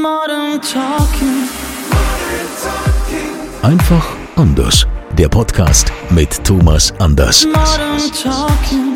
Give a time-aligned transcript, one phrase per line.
[0.00, 1.48] Modern Talking.
[3.62, 4.86] Einfach anders.
[5.18, 7.44] Der Podcast mit Thomas Anders.
[7.44, 8.94] Modern Talking.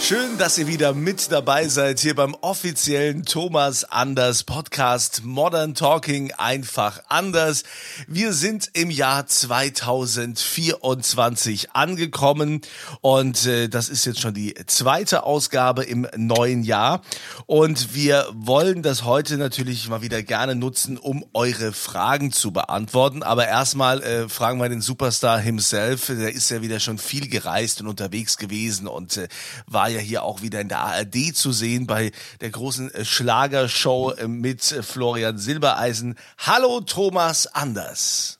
[0.00, 6.30] Schön, dass ihr wieder mit dabei seid hier beim offiziellen Thomas Anders Podcast Modern Talking
[6.38, 7.64] einfach anders.
[8.06, 12.60] Wir sind im Jahr 2024 angekommen
[13.00, 17.02] und äh, das ist jetzt schon die zweite Ausgabe im neuen Jahr
[17.46, 23.24] und wir wollen das heute natürlich mal wieder gerne nutzen, um eure Fragen zu beantworten.
[23.24, 26.06] Aber erstmal äh, fragen wir den Superstar himself.
[26.06, 29.26] Der ist ja wieder schon viel gereist und unterwegs gewesen und äh,
[29.66, 34.12] war ja hier auch wieder in der ARD zu sehen bei der großen äh, Schlagershow
[34.12, 36.16] äh, mit äh, Florian Silbereisen.
[36.38, 38.38] Hallo Thomas Anders.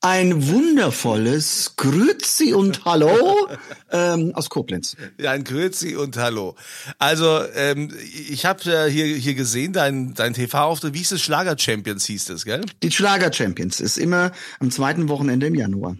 [0.00, 3.48] Ein wundervolles Grüezi und Hallo
[3.90, 4.96] ähm, aus Koblenz.
[5.20, 6.54] Ja, ein Grüezi und Hallo.
[6.98, 7.92] Also ähm,
[8.28, 10.94] ich habe äh, hier hier gesehen dein dein TV-Auftritt.
[10.94, 11.22] Wie hieß es?
[11.22, 12.64] Schlager Champions hieß es, gell?
[12.84, 15.96] Die Schlager Champions ist immer am zweiten Wochenende im Januar.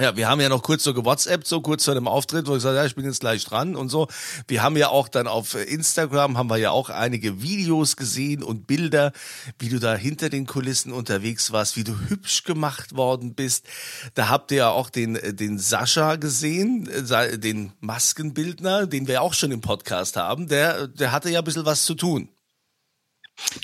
[0.00, 2.58] Ja, wir haben ja noch kurz so gewhatsappt, so kurz vor dem Auftritt, wo ich
[2.58, 4.06] gesagt ja, ich bin jetzt gleich dran und so.
[4.46, 8.68] Wir haben ja auch dann auf Instagram, haben wir ja auch einige Videos gesehen und
[8.68, 9.10] Bilder,
[9.58, 13.66] wie du da hinter den Kulissen unterwegs warst, wie du hübsch gemacht worden bist.
[14.14, 19.34] Da habt ihr ja auch den, den Sascha gesehen, äh, den Maskenbildner, den wir auch
[19.34, 20.46] schon im Podcast haben.
[20.46, 22.28] Der, der hatte ja ein bisschen was zu tun.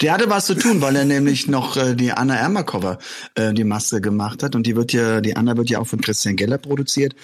[0.01, 2.99] Der hatte was zu tun, weil er nämlich noch äh, die Anna Ermakova
[3.35, 6.01] äh, die Maske gemacht hat und die wird ja, die Anna wird ja auch von
[6.01, 7.15] Christian Geller produziert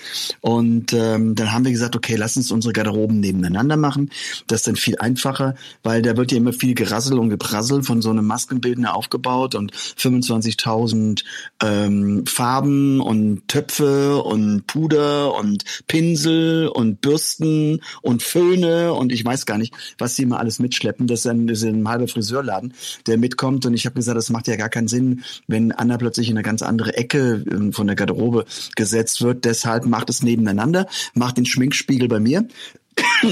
[0.41, 4.11] und ähm, dann haben wir gesagt, okay, lass uns unsere Garderoben nebeneinander machen.
[4.47, 8.03] Das ist dann viel einfacher, weil da wird ja immer viel Gerassel und Geprassel von
[8.03, 11.25] so einem Maskenbildner aufgebaut und 25.000
[11.63, 19.47] ähm, Farben und Töpfe und Puder und Pinsel und Bürsten und Föhne und ich weiß
[19.47, 21.07] gar nicht, was sie immer alles mitschleppen.
[21.07, 22.75] Das ist ein, das ist ein halber Friseur Friseurladen,
[23.07, 23.67] der mitkommt.
[23.67, 26.43] Und ich habe gesagt, das macht ja gar keinen Sinn, wenn Anna plötzlich in eine
[26.43, 28.45] ganz andere Ecke ähm, von der Garderobe
[28.77, 29.45] gesetzt wird.
[29.45, 32.47] Deshalb macht es nebeneinander, macht den Schminkspiegel bei mir.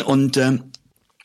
[0.06, 0.64] Und ähm,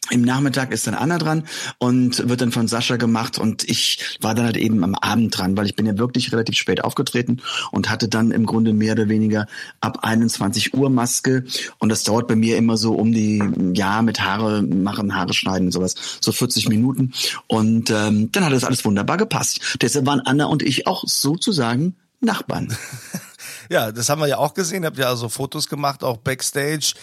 [0.10, 1.44] im Nachmittag ist dann Anna dran
[1.78, 5.56] und wird dann von Sascha gemacht und ich war dann halt eben am Abend dran,
[5.56, 7.42] weil ich bin ja wirklich relativ spät aufgetreten
[7.72, 9.48] und hatte dann im Grunde mehr oder weniger
[9.82, 11.46] ab 21 Uhr Maske
[11.80, 13.42] und das dauert bei mir immer so um die,
[13.74, 17.14] ja, mit Haare machen, Haare schneiden und sowas, so 40 Minuten
[17.48, 19.78] und ähm, dann hat das alles wunderbar gepasst.
[19.82, 22.76] Deshalb waren Anna und ich auch sozusagen Nachbarn.
[23.70, 24.86] Ja, das haben wir ja auch gesehen.
[24.86, 26.94] Habt ja also Fotos gemacht, auch Backstage.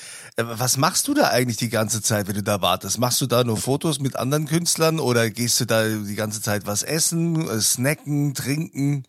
[0.41, 2.99] Äh, was machst du da eigentlich die ganze Zeit, wenn du da wartest?
[2.99, 6.67] Machst du da nur Fotos mit anderen Künstlern oder gehst du da die ganze Zeit
[6.67, 9.05] was essen, äh, snacken, trinken?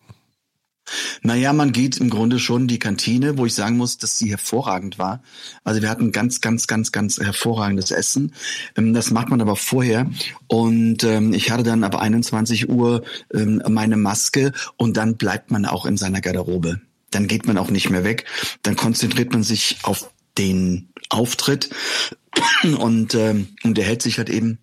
[1.22, 4.98] Naja, man geht im Grunde schon die Kantine, wo ich sagen muss, dass sie hervorragend
[4.98, 5.22] war.
[5.62, 8.34] Also wir hatten ganz, ganz, ganz, ganz hervorragendes Essen.
[8.76, 10.10] Ähm, das macht man aber vorher.
[10.48, 15.64] Und ähm, ich hatte dann ab 21 Uhr ähm, meine Maske und dann bleibt man
[15.66, 16.80] auch in seiner Garderobe
[17.14, 18.24] dann geht man auch nicht mehr weg.
[18.62, 21.70] Dann konzentriert man sich auf den Auftritt.
[22.78, 24.58] Und, ähm, und der hält sich halt eben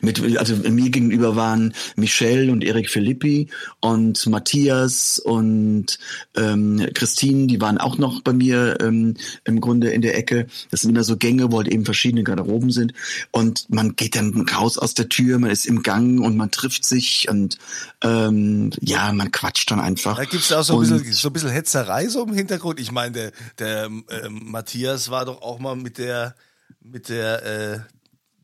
[0.00, 3.48] mit, also mir gegenüber waren Michelle und Erik Philippi
[3.80, 5.98] und Matthias und
[6.36, 10.46] ähm, Christine, die waren auch noch bei mir ähm, im Grunde in der Ecke.
[10.70, 12.92] Das sind immer so Gänge, wo halt eben verschiedene Garderoben sind.
[13.30, 16.84] Und man geht dann raus aus der Tür, man ist im Gang und man trifft
[16.84, 17.58] sich und
[18.02, 20.16] ähm, ja, man quatscht dann einfach.
[20.16, 22.80] Da gibt's auch so ein, bisschen, so ein bisschen Hetzerei so im Hintergrund.
[22.80, 24.06] Ich meine, der, der ähm,
[24.44, 26.34] Matthias war doch auch mal mit der
[26.80, 27.78] mit der äh,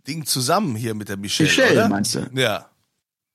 [0.06, 1.48] Ding zusammen hier mit der Michelle.
[1.48, 1.88] Michelle, oder?
[1.88, 2.28] meinst du?
[2.34, 2.68] Ja.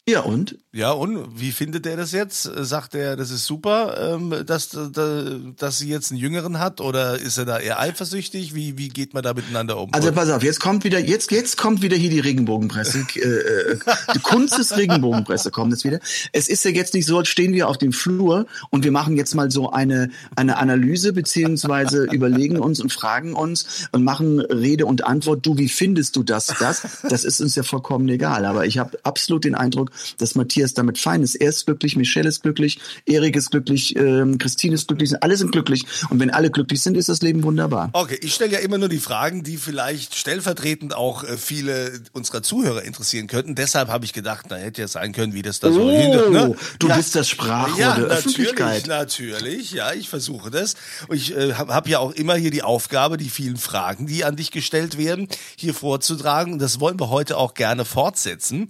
[0.10, 0.58] Ja, und?
[0.72, 2.44] Ja, und wie findet er das jetzt?
[2.44, 7.38] Sagt er, das ist super, ähm, dass, dass sie jetzt einen Jüngeren hat oder ist
[7.38, 8.56] er da eher eifersüchtig?
[8.56, 9.94] Wie, wie geht man da miteinander um?
[9.94, 13.06] Also pass auf, jetzt kommt wieder, jetzt, jetzt kommt wieder hier die Regenbogenpresse.
[13.16, 13.80] äh, äh,
[14.16, 16.00] die Kunst des Regenbogenpresse kommt jetzt wieder.
[16.32, 19.18] Es ist ja jetzt nicht so, als stehen wir auf dem Flur und wir machen
[19.18, 24.86] jetzt mal so eine, eine Analyse beziehungsweise überlegen uns und fragen uns und machen Rede
[24.86, 25.46] und Antwort.
[25.46, 27.00] Du, wie findest du das, das?
[27.10, 28.46] Das ist uns ja vollkommen egal.
[28.46, 31.36] Aber ich habe absolut den Eindruck, dass Matthias damit fein ist.
[31.36, 35.52] Er ist glücklich, Michelle ist glücklich, Erik ist glücklich, ähm, Christine ist glücklich, alle sind
[35.52, 35.86] glücklich.
[36.10, 37.90] Und wenn alle glücklich sind, ist das Leben wunderbar.
[37.94, 42.44] Okay, ich stelle ja immer nur die Fragen, die vielleicht stellvertretend auch äh, viele unserer
[42.44, 43.56] Zuhörer interessieren könnten.
[43.56, 46.30] Deshalb habe ich gedacht, da hätte ja sein können, wie das da so Oh, hinter.
[46.30, 46.56] Ne?
[46.80, 46.98] du ja.
[46.98, 48.88] bist das Sprachrohr ja, der natürlich, Öffentlichkeit.
[48.88, 49.72] natürlich.
[49.72, 50.76] Ja, ich versuche das.
[51.08, 54.24] Und ich äh, habe hab ja auch immer hier die Aufgabe, die vielen Fragen, die
[54.26, 56.54] an dich gestellt werden, hier vorzutragen.
[56.54, 58.68] Und das wollen wir heute auch gerne fortsetzen.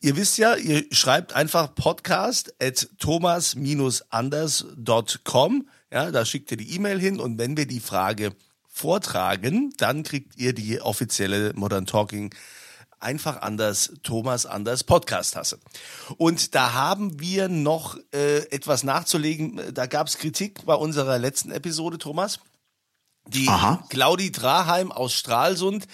[0.00, 5.68] Ihr wisst ja, ihr schreibt einfach podcast at thomas-anders.com.
[5.90, 8.32] Ja, da schickt ihr die E-Mail hin und wenn wir die Frage
[8.68, 12.34] vortragen, dann kriegt ihr die offizielle Modern Talking
[13.00, 15.58] einfach anders Thomas anders Podcast Tasse.
[16.18, 19.72] Und da haben wir noch äh, etwas nachzulegen.
[19.72, 22.40] Da gab es Kritik bei unserer letzten Episode, Thomas.
[23.28, 23.84] Die Aha.
[23.88, 25.86] Claudi Draheim aus Stralsund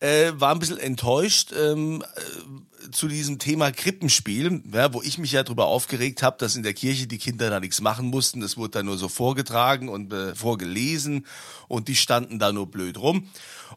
[0.00, 5.32] äh, war ein bisschen enttäuscht ähm, äh, zu diesem Thema Krippenspiel, ja, wo ich mich
[5.32, 8.40] ja darüber aufgeregt habe, dass in der Kirche die Kinder da nichts machen mussten.
[8.40, 11.26] Das wurde dann nur so vorgetragen und äh, vorgelesen
[11.68, 13.28] und die standen da nur blöd rum.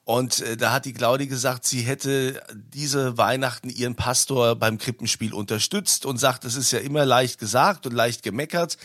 [0.03, 5.33] Und äh, da hat die Claudi gesagt, sie hätte diese Weihnachten ihren Pastor beim Krippenspiel
[5.33, 8.77] unterstützt und sagt, es ist ja immer leicht gesagt und leicht gemeckert.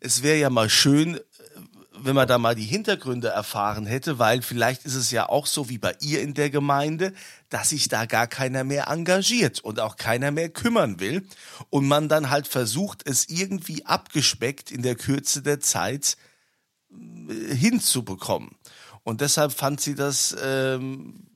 [0.00, 1.20] Es wäre ja mal schön,
[2.04, 5.68] wenn man da mal die Hintergründe erfahren hätte, weil vielleicht ist es ja auch so
[5.68, 7.12] wie bei ihr in der Gemeinde,
[7.48, 11.26] dass sich da gar keiner mehr engagiert und auch keiner mehr kümmern will
[11.70, 16.16] und man dann halt versucht, es irgendwie abgespeckt in der Kürze der Zeit
[16.90, 18.50] äh, hinzubekommen.
[19.04, 21.26] Und deshalb fand sie das, ähm,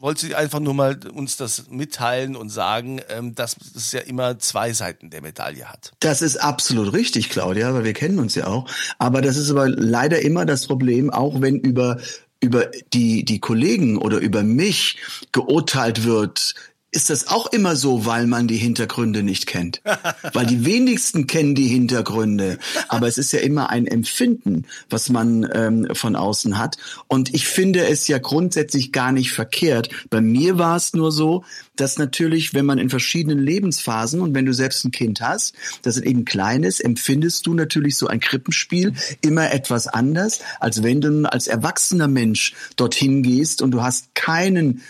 [0.00, 4.38] wollte sie einfach nur mal uns das mitteilen und sagen, ähm, dass es ja immer
[4.38, 5.92] zwei Seiten der Medaille hat.
[6.00, 8.68] Das ist absolut richtig, Claudia, weil wir kennen uns ja auch.
[8.98, 11.98] Aber das ist aber leider immer das Problem, auch wenn über
[12.40, 14.98] über die die Kollegen oder über mich
[15.32, 16.54] geurteilt wird,
[16.98, 19.82] ist das auch immer so, weil man die Hintergründe nicht kennt.
[20.32, 22.58] weil die wenigsten kennen die Hintergründe.
[22.88, 26.76] Aber es ist ja immer ein Empfinden, was man ähm, von außen hat.
[27.06, 29.90] Und ich finde es ja grundsätzlich gar nicht verkehrt.
[30.10, 31.44] Bei mir war es nur so,
[31.76, 35.98] dass natürlich, wenn man in verschiedenen Lebensphasen und wenn du selbst ein Kind hast, das
[35.98, 41.32] eben klein ist, empfindest du natürlich so ein Krippenspiel immer etwas anders, als wenn du
[41.32, 44.82] als erwachsener Mensch dorthin gehst und du hast keinen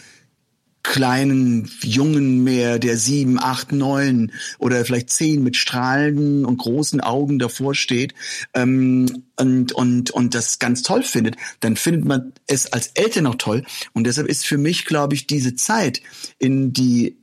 [0.88, 7.38] kleinen Jungen mehr, der sieben, acht, neun oder vielleicht zehn mit strahlenden und großen Augen
[7.38, 8.14] davor steht
[8.54, 13.34] ähm, und, und, und das ganz toll findet, dann findet man es als Eltern auch
[13.34, 13.66] toll.
[13.92, 16.00] Und deshalb ist für mich, glaube ich, diese Zeit
[16.38, 17.18] in die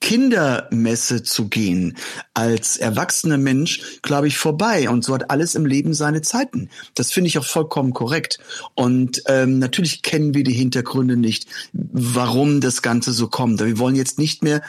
[0.00, 1.96] Kindermesse zu gehen
[2.34, 4.88] als erwachsener Mensch, glaube ich, vorbei.
[4.88, 6.70] Und so hat alles im Leben seine Zeiten.
[6.94, 8.38] Das finde ich auch vollkommen korrekt.
[8.74, 13.60] Und ähm, natürlich kennen wir die Hintergründe nicht, warum das Ganze so kommt.
[13.60, 14.62] Wir wollen jetzt nicht mehr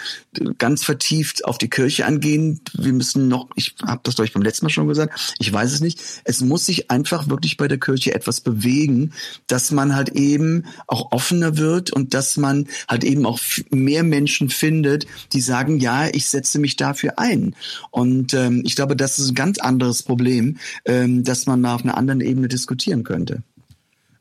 [0.57, 2.59] ganz vertieft auf die Kirche angehen.
[2.73, 5.71] Wir müssen noch, ich habe das glaube ich beim letzten Mal schon gesagt, ich weiß
[5.71, 6.01] es nicht.
[6.25, 9.13] Es muss sich einfach wirklich bei der Kirche etwas bewegen,
[9.47, 13.39] dass man halt eben auch offener wird und dass man halt eben auch
[13.69, 17.55] mehr Menschen findet, die sagen, ja, ich setze mich dafür ein.
[17.89, 21.83] Und ähm, ich glaube, das ist ein ganz anderes Problem, ähm, dass man mal auf
[21.83, 23.43] einer anderen Ebene diskutieren könnte.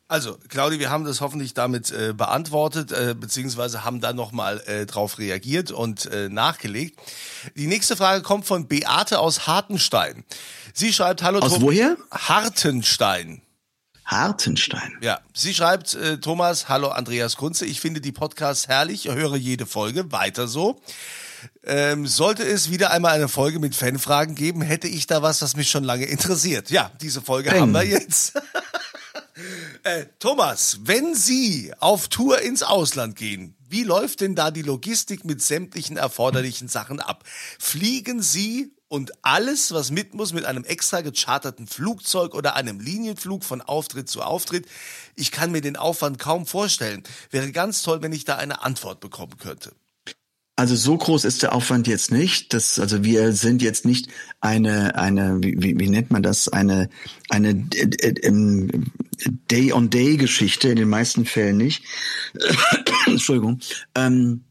[0.09, 4.85] Also, Claudi, wir haben das hoffentlich damit äh, beantwortet, äh, beziehungsweise haben da nochmal äh,
[4.85, 6.99] drauf reagiert und äh, nachgelegt.
[7.55, 10.25] Die nächste Frage kommt von Beate aus Hartenstein.
[10.75, 11.97] Sie schreibt, hallo Aus Tom- woher?
[12.11, 13.41] Hartenstein.
[14.11, 14.99] Hartenstein.
[15.01, 19.67] Ja, sie schreibt, äh, Thomas, hallo Andreas Kunze, ich finde die Podcasts herrlich, höre jede
[19.67, 20.81] Folge, weiter so.
[21.65, 25.57] Ähm, sollte es wieder einmal eine Folge mit Fanfragen geben, hätte ich da was, was
[25.57, 26.71] mich schon lange interessiert.
[26.71, 27.61] Ja, diese Folge Peng.
[27.61, 28.35] haben wir jetzt.
[29.85, 35.25] äh, Thomas, wenn Sie auf Tour ins Ausland gehen, wie läuft denn da die Logistik
[35.25, 37.25] mit sämtlichen erforderlichen Sachen ab?
[37.59, 43.45] Fliegen Sie und alles, was mit muss, mit einem extra gecharterten Flugzeug oder einem Linienflug
[43.45, 44.67] von Auftritt zu Auftritt?
[45.15, 47.05] Ich kann mir den Aufwand kaum vorstellen.
[47.31, 49.71] Wäre ganz toll, wenn ich da eine Antwort bekommen könnte.
[50.57, 52.53] Also so groß ist der Aufwand jetzt nicht.
[52.53, 54.09] Das, also wir sind jetzt nicht
[54.41, 56.91] eine, eine, wie, wie, nennt man das, eine,
[57.29, 58.91] eine äh, äh, ähm,
[59.53, 61.85] Day-on-Day-Geschichte, in den meisten Fällen nicht.
[63.07, 63.61] Entschuldigung.
[63.95, 64.43] Ähm,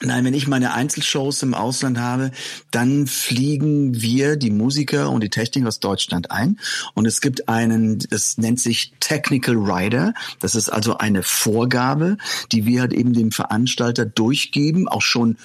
[0.00, 2.32] Nein, wenn ich meine Einzelshows im Ausland habe,
[2.70, 6.58] dann fliegen wir, die Musiker und die Techniker aus Deutschland ein.
[6.94, 10.12] Und es gibt einen, das nennt sich Technical Rider.
[10.40, 12.18] Das ist also eine Vorgabe,
[12.50, 15.38] die wir halt eben dem Veranstalter durchgeben, auch schon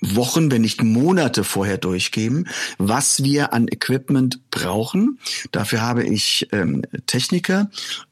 [0.00, 2.48] Wochen, wenn nicht Monate vorher durchgeben,
[2.78, 5.18] was wir an Equipment brauchen.
[5.52, 7.70] Dafür habe ich ähm, Techniker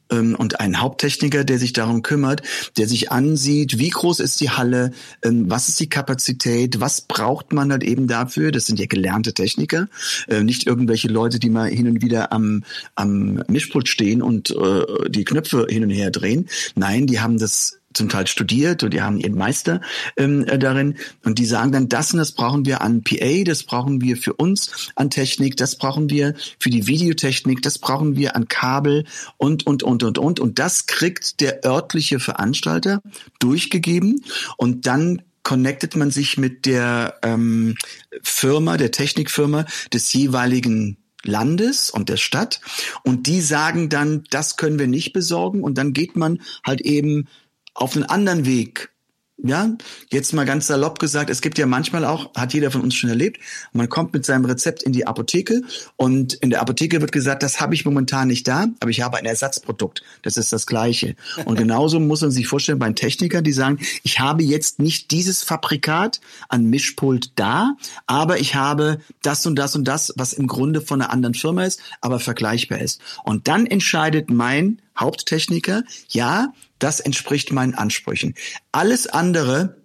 [0.09, 2.41] ähm, und einen Haupttechniker, der sich darum kümmert,
[2.77, 4.91] der sich ansieht, wie groß ist die Halle,
[5.23, 8.51] ähm, was ist die Kapazität, was braucht man halt eben dafür.
[8.51, 9.87] Das sind ja gelernte Techniker,
[10.27, 12.63] äh, nicht irgendwelche Leute, die mal hin und wieder am,
[12.95, 16.49] am Mischpult stehen und äh, die Knöpfe hin und her drehen.
[16.75, 19.81] Nein, die haben das zum Teil studiert und die haben ihren Meister
[20.17, 20.97] ähm, äh, darin.
[21.23, 24.33] Und die sagen dann, das und das brauchen wir an PA, das brauchen wir für
[24.33, 29.05] uns an Technik, das brauchen wir für die Videotechnik, das brauchen wir an Kabel
[29.37, 30.39] und, und, und, und, und.
[30.39, 33.01] Und das kriegt der örtliche Veranstalter
[33.39, 34.23] durchgegeben.
[34.57, 37.75] Und dann connectet man sich mit der ähm,
[38.23, 42.61] Firma, der Technikfirma des jeweiligen Landes und der Stadt.
[43.03, 45.63] Und die sagen dann, das können wir nicht besorgen.
[45.63, 47.27] Und dann geht man halt eben
[47.75, 48.95] auf einen anderen Weg
[49.37, 49.75] ja,
[50.11, 53.09] jetzt mal ganz salopp gesagt, es gibt ja manchmal auch, hat jeder von uns schon
[53.09, 53.41] erlebt,
[53.73, 55.61] man kommt mit seinem Rezept in die Apotheke
[55.97, 59.17] und in der Apotheke wird gesagt, das habe ich momentan nicht da, aber ich habe
[59.17, 60.03] ein Ersatzprodukt.
[60.21, 61.15] Das ist das Gleiche.
[61.43, 65.43] Und genauso muss man sich vorstellen bei Technikern, die sagen, ich habe jetzt nicht dieses
[65.43, 67.75] Fabrikat an Mischpult da,
[68.07, 71.65] aber ich habe das und das und das, was im Grunde von einer anderen Firma
[71.65, 73.01] ist, aber vergleichbar ist.
[73.25, 78.35] Und dann entscheidet mein Haupttechniker, ja, das entspricht meinen Ansprüchen.
[78.71, 79.81] Alles andere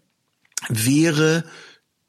[0.68, 1.44] wäre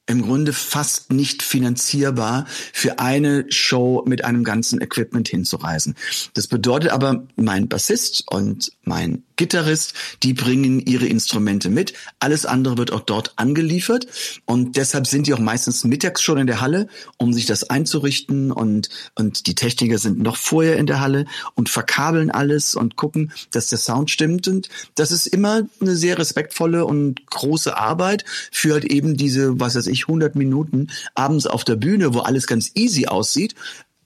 [0.07, 5.95] im Grunde fast nicht finanzierbar für eine Show mit einem ganzen Equipment hinzureisen.
[6.33, 11.93] Das bedeutet aber, mein Bassist und mein Gitarrist, die bringen ihre Instrumente mit.
[12.19, 14.05] Alles andere wird auch dort angeliefert.
[14.45, 18.51] Und deshalb sind die auch meistens mittags schon in der Halle, um sich das einzurichten.
[18.51, 23.31] Und, und die Techniker sind noch vorher in der Halle und verkabeln alles und gucken,
[23.49, 24.47] dass der Sound stimmt.
[24.47, 29.73] Und das ist immer eine sehr respektvolle und große Arbeit für halt eben diese, was
[29.73, 33.55] weiß ich, 100 Minuten abends auf der Bühne, wo alles ganz easy aussieht,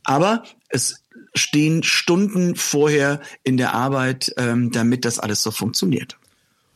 [0.05, 1.04] aber es
[1.35, 6.17] stehen Stunden vorher in der Arbeit, ähm, damit das alles so funktioniert.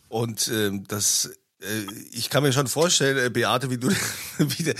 [0.09, 3.89] Und ähm, das äh, ich kann mir schon vorstellen, äh, Beate, wie du,
[4.37, 4.73] wie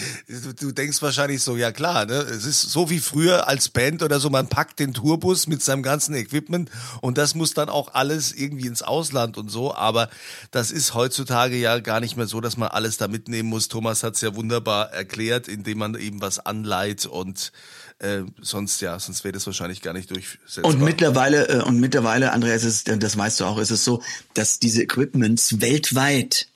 [0.53, 2.13] du, denkst wahrscheinlich so, ja klar, ne?
[2.13, 5.83] Es ist so wie früher als Band oder so, man packt den Tourbus mit seinem
[5.83, 6.69] ganzen Equipment
[7.01, 9.75] und das muss dann auch alles irgendwie ins Ausland und so.
[9.75, 10.09] Aber
[10.51, 13.67] das ist heutzutage ja gar nicht mehr so, dass man alles da mitnehmen muss.
[13.67, 17.51] Thomas hat es ja wunderbar erklärt, indem man eben was anleiht und
[17.99, 20.65] äh, sonst ja, sonst wäre das wahrscheinlich gar nicht durchsetzbar.
[20.65, 24.01] Und mittlerweile, äh, und mittlerweile, Andreas, ist, das weißt du auch, ist es so,
[24.33, 26.47] dass diese Equipments weltweit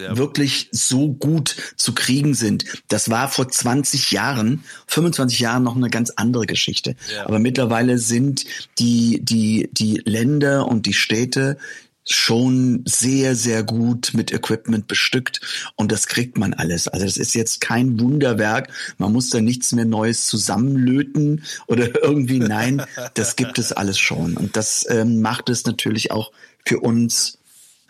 [0.00, 0.16] ja.
[0.16, 2.64] wirklich so gut zu kriegen sind.
[2.88, 6.96] Das war vor 20 Jahren, 25 Jahren noch eine ganz andere Geschichte.
[7.12, 7.26] Ja.
[7.26, 8.44] Aber mittlerweile sind
[8.78, 11.58] die, die, die Länder und die Städte
[12.06, 15.40] schon sehr, sehr gut mit Equipment bestückt
[15.76, 16.88] und das kriegt man alles.
[16.88, 18.68] Also das ist jetzt kein Wunderwerk.
[18.98, 22.40] Man muss da nichts mehr Neues zusammenlöten oder irgendwie.
[22.40, 22.82] Nein,
[23.14, 24.36] das gibt es alles schon.
[24.36, 26.32] Und das ähm, macht es natürlich auch
[26.64, 27.38] für uns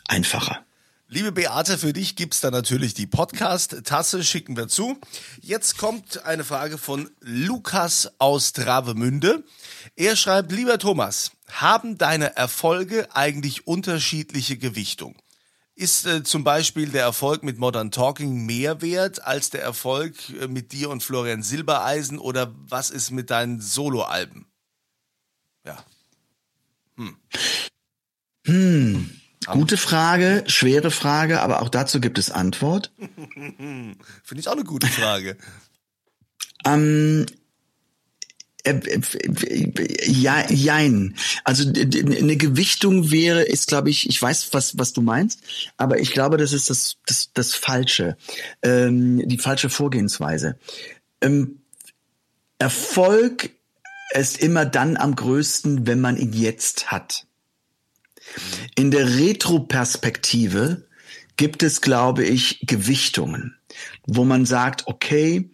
[0.08, 0.64] einfacher.
[1.14, 4.98] Liebe Beate, für dich gibt's da natürlich die Podcast-Tasse, schicken wir zu.
[5.40, 9.44] Jetzt kommt eine Frage von Lukas aus Travemünde.
[9.94, 15.14] Er schreibt, lieber Thomas, haben deine Erfolge eigentlich unterschiedliche Gewichtung?
[15.76, 20.48] Ist äh, zum Beispiel der Erfolg mit Modern Talking mehr wert als der Erfolg äh,
[20.48, 24.46] mit dir und Florian Silbereisen oder was ist mit deinen Soloalben?
[25.64, 25.78] Ja.
[26.96, 27.16] Hm.
[28.46, 29.20] Hm.
[29.46, 32.92] Gute Frage, schwere Frage, aber auch dazu gibt es Antwort.
[33.56, 33.96] Finde
[34.38, 35.36] ich auch eine gute Frage.
[36.66, 37.26] ähm,
[38.64, 41.14] äh, äh, ja, jein.
[41.44, 45.40] Also eine Gewichtung wäre, ist, glaube ich, ich weiß, was, was du meinst,
[45.76, 48.16] aber ich glaube, das ist das, das, das Falsche,
[48.62, 50.58] ähm, die falsche Vorgehensweise.
[51.20, 51.60] Ähm,
[52.58, 53.50] Erfolg
[54.12, 57.26] ist immer dann am größten, wenn man ihn jetzt hat.
[58.74, 60.86] In der Retroperspektive
[61.36, 63.56] gibt es, glaube ich, Gewichtungen,
[64.06, 65.50] wo man sagt, okay,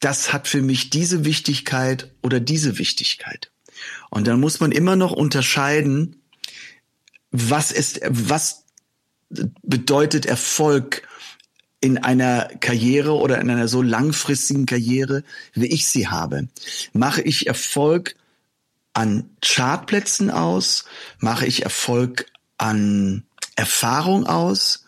[0.00, 3.50] das hat für mich diese Wichtigkeit oder diese Wichtigkeit.
[4.10, 6.22] Und dann muss man immer noch unterscheiden,
[7.30, 8.64] was ist, was
[9.28, 11.06] bedeutet Erfolg
[11.80, 16.48] in einer Karriere oder in einer so langfristigen Karriere, wie ich sie habe.
[16.92, 18.16] Mache ich Erfolg
[18.98, 20.84] an Chartplätzen aus?
[21.20, 22.26] Mache ich Erfolg
[22.58, 23.22] an
[23.54, 24.84] Erfahrung aus?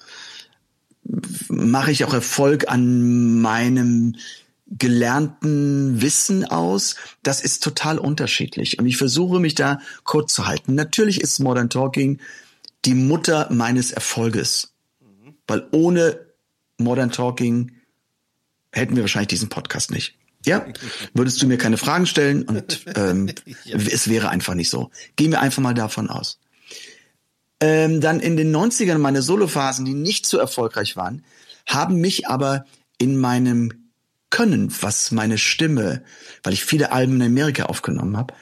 [1.49, 4.17] Mache ich auch Erfolg an meinem
[4.67, 6.97] gelernten Wissen aus?
[7.23, 8.81] Das ist total unterschiedlich.
[8.81, 10.75] Und ich versuche mich da kurz zu halten.
[10.75, 12.19] Natürlich ist Modern Talking
[12.85, 14.73] die Mutter meines Erfolges.
[15.47, 16.19] Weil ohne
[16.79, 17.77] Modern Talking
[18.73, 20.20] hätten wir wahrscheinlich diesen Podcast nicht.
[20.47, 20.67] Ja,
[21.13, 23.31] würdest du mir keine Fragen stellen und ähm,
[23.67, 24.91] es wäre einfach nicht so.
[25.17, 26.39] Gehen wir einfach mal davon aus.
[27.61, 31.25] Ähm, dann in den 90ern meine Solophasen, die nicht so erfolgreich waren,
[31.67, 32.65] haben mich aber
[32.97, 33.91] in meinem
[34.31, 36.03] Können, was meine Stimme,
[36.43, 38.33] weil ich viele Alben in Amerika aufgenommen habe,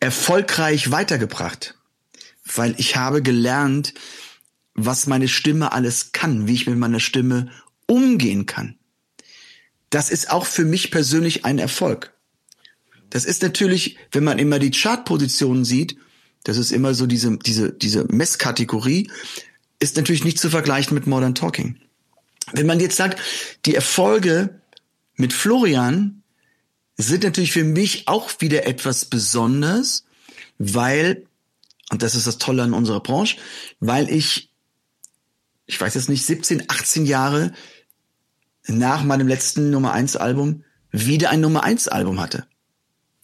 [0.00, 1.78] erfolgreich weitergebracht.
[2.54, 3.94] Weil ich habe gelernt,
[4.74, 7.50] was meine Stimme alles kann, wie ich mit meiner Stimme
[7.86, 8.78] umgehen kann.
[9.90, 12.12] Das ist auch für mich persönlich ein Erfolg.
[13.10, 15.96] Das ist natürlich, wenn man immer die Chartpositionen sieht,
[16.44, 19.10] das ist immer so diese, diese, diese Messkategorie,
[19.78, 21.80] ist natürlich nicht zu vergleichen mit Modern Talking.
[22.52, 23.20] Wenn man jetzt sagt,
[23.64, 24.60] die Erfolge
[25.16, 26.22] mit Florian
[26.96, 30.04] sind natürlich für mich auch wieder etwas Besonderes,
[30.58, 31.26] weil,
[31.90, 33.36] und das ist das Tolle an unserer Branche,
[33.80, 34.50] weil ich,
[35.66, 37.52] ich weiß jetzt nicht, 17, 18 Jahre
[38.66, 42.46] nach meinem letzten Nummer eins Album wieder ein Nummer eins Album hatte.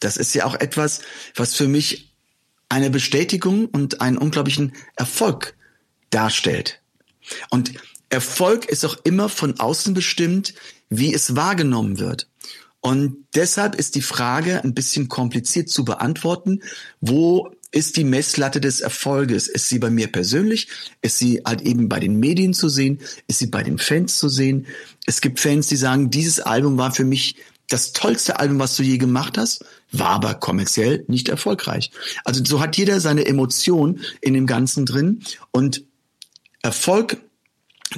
[0.00, 1.00] Das ist ja auch etwas,
[1.36, 2.12] was für mich
[2.68, 5.54] eine Bestätigung und einen unglaublichen Erfolg
[6.10, 6.80] darstellt.
[7.50, 7.72] Und
[8.08, 10.54] Erfolg ist auch immer von außen bestimmt,
[10.88, 12.28] wie es wahrgenommen wird.
[12.80, 16.62] Und deshalb ist die Frage ein bisschen kompliziert zu beantworten.
[17.00, 19.48] Wo ist die Messlatte des Erfolges?
[19.48, 20.68] Ist sie bei mir persönlich?
[21.00, 23.00] Ist sie halt eben bei den Medien zu sehen?
[23.26, 24.66] Ist sie bei den Fans zu sehen?
[25.06, 27.36] Es gibt Fans, die sagen, dieses Album war für mich
[27.68, 31.90] das tollste Album, was du je gemacht hast, war aber kommerziell nicht erfolgreich.
[32.24, 35.82] Also so hat jeder seine Emotion in dem Ganzen drin und
[36.60, 37.16] Erfolg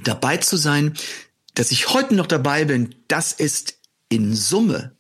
[0.05, 0.95] dabei zu sein,
[1.55, 3.79] dass ich heute noch dabei bin, das ist
[4.09, 4.93] in Summe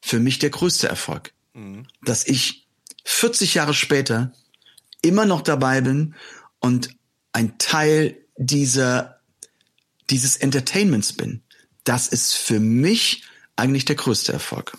[0.00, 1.32] für mich der größte Erfolg.
[1.54, 1.86] Mhm.
[2.02, 2.63] Dass ich
[3.04, 4.32] 40 Jahre später
[5.02, 6.14] immer noch dabei bin
[6.60, 6.90] und
[7.32, 9.20] ein Teil dieser,
[10.10, 11.42] dieses Entertainments bin.
[11.84, 13.24] Das ist für mich
[13.56, 14.76] eigentlich der größte Erfolg.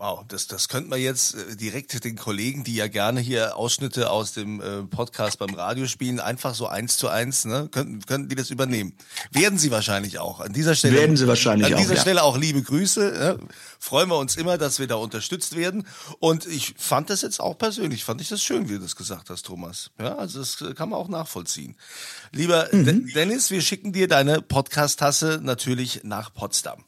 [0.00, 4.08] Wow, das, das könnte man jetzt äh, direkt den Kollegen, die ja gerne hier Ausschnitte
[4.08, 8.30] aus dem äh, Podcast beim Radio spielen, einfach so eins zu eins, ne, könnten, könnten
[8.30, 8.94] die das übernehmen.
[9.30, 10.40] Werden sie wahrscheinlich auch.
[10.40, 10.96] An dieser Stelle.
[10.96, 11.76] Werden sie wahrscheinlich auch.
[11.76, 13.00] An dieser auch, Stelle auch liebe Grüße.
[13.12, 13.38] Ne?
[13.78, 15.86] Freuen wir uns immer, dass wir da unterstützt werden.
[16.18, 19.28] Und ich fand das jetzt auch persönlich, fand ich das schön, wie du das gesagt
[19.28, 19.90] hast, Thomas.
[20.00, 21.76] Ja, also das kann man auch nachvollziehen.
[22.32, 23.06] Lieber mhm.
[23.14, 26.84] Dennis, wir schicken dir deine Podcast-Tasse natürlich nach Potsdam.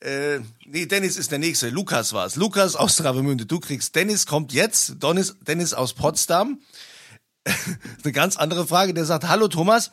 [0.00, 1.68] Äh, nee, Dennis ist der nächste.
[1.68, 2.36] Lukas war's.
[2.36, 3.44] Lukas aus Travemünde.
[3.44, 3.94] Du kriegst.
[3.94, 5.02] Dennis kommt jetzt.
[5.02, 6.60] Dennis, Dennis aus Potsdam.
[8.04, 8.94] eine ganz andere Frage.
[8.94, 9.90] Der sagt: Hallo Thomas,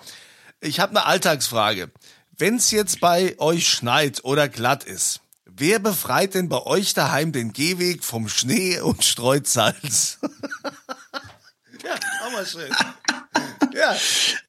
[0.61, 1.91] ich habe eine Alltagsfrage.
[2.37, 7.51] Wenn's jetzt bei euch schneit oder glatt ist, wer befreit denn bei euch daheim den
[7.51, 10.19] Gehweg vom Schnee und streut Salz?
[11.83, 12.71] ja, auch mal schön.
[13.73, 13.95] ja.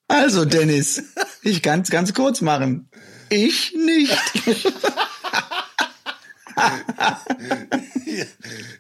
[0.07, 1.03] Also Dennis,
[1.43, 2.89] ich kann's ganz kurz machen.
[3.31, 4.17] Ich nicht.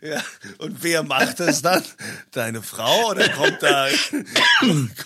[0.03, 0.23] ja,
[0.59, 1.83] Und wer macht das dann?
[2.33, 3.88] Deine Frau oder kommt da,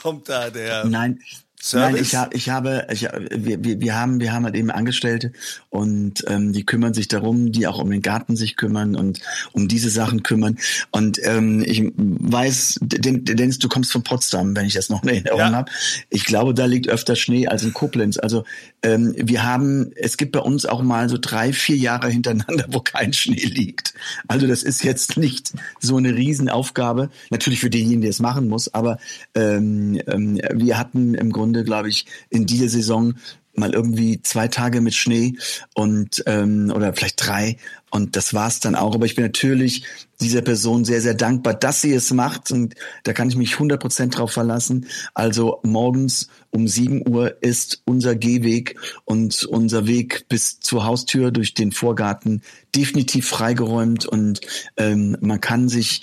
[0.02, 0.84] kommt da der?
[0.84, 1.20] Nein,
[1.62, 1.92] Service?
[1.92, 5.32] Nein, ich, hab, ich habe, ich, wir, wir, wir haben, wir haben halt eben Angestellte
[5.70, 9.20] und ähm, die kümmern sich darum, die auch um den Garten sich kümmern und
[9.52, 10.58] um diese Sachen kümmern.
[10.90, 15.38] Und ähm, ich weiß, Dennis, du kommst von Potsdam, wenn ich das noch in Erinnerung
[15.38, 15.52] ja.
[15.52, 15.70] habe.
[16.10, 18.18] Ich glaube, da liegt öfter Schnee als in Koblenz.
[18.18, 18.44] Also
[18.82, 22.80] ähm, wir haben, es gibt bei uns auch mal so drei, vier Jahre hintereinander, wo
[22.80, 23.94] kein Schnee liegt.
[24.26, 27.10] Also das ist jetzt nicht so eine Riesenaufgabe.
[27.30, 28.98] Natürlich für denjenigen, der es machen muss, aber
[29.34, 33.14] ähm, ähm, wir hatten im Grunde Runde, glaube ich, in dieser Saison
[33.54, 35.34] mal irgendwie zwei Tage mit Schnee
[35.74, 37.58] und ähm, oder vielleicht drei
[37.90, 38.94] und das war's dann auch.
[38.94, 39.84] Aber ich bin natürlich
[40.20, 43.80] dieser Person sehr, sehr dankbar, dass sie es macht und da kann ich mich 100
[43.80, 44.86] Prozent drauf verlassen.
[45.12, 51.52] Also morgens um 7 Uhr ist unser Gehweg und unser Weg bis zur Haustür durch
[51.52, 52.42] den Vorgarten
[52.74, 54.40] definitiv freigeräumt und
[54.78, 56.02] ähm, man kann sich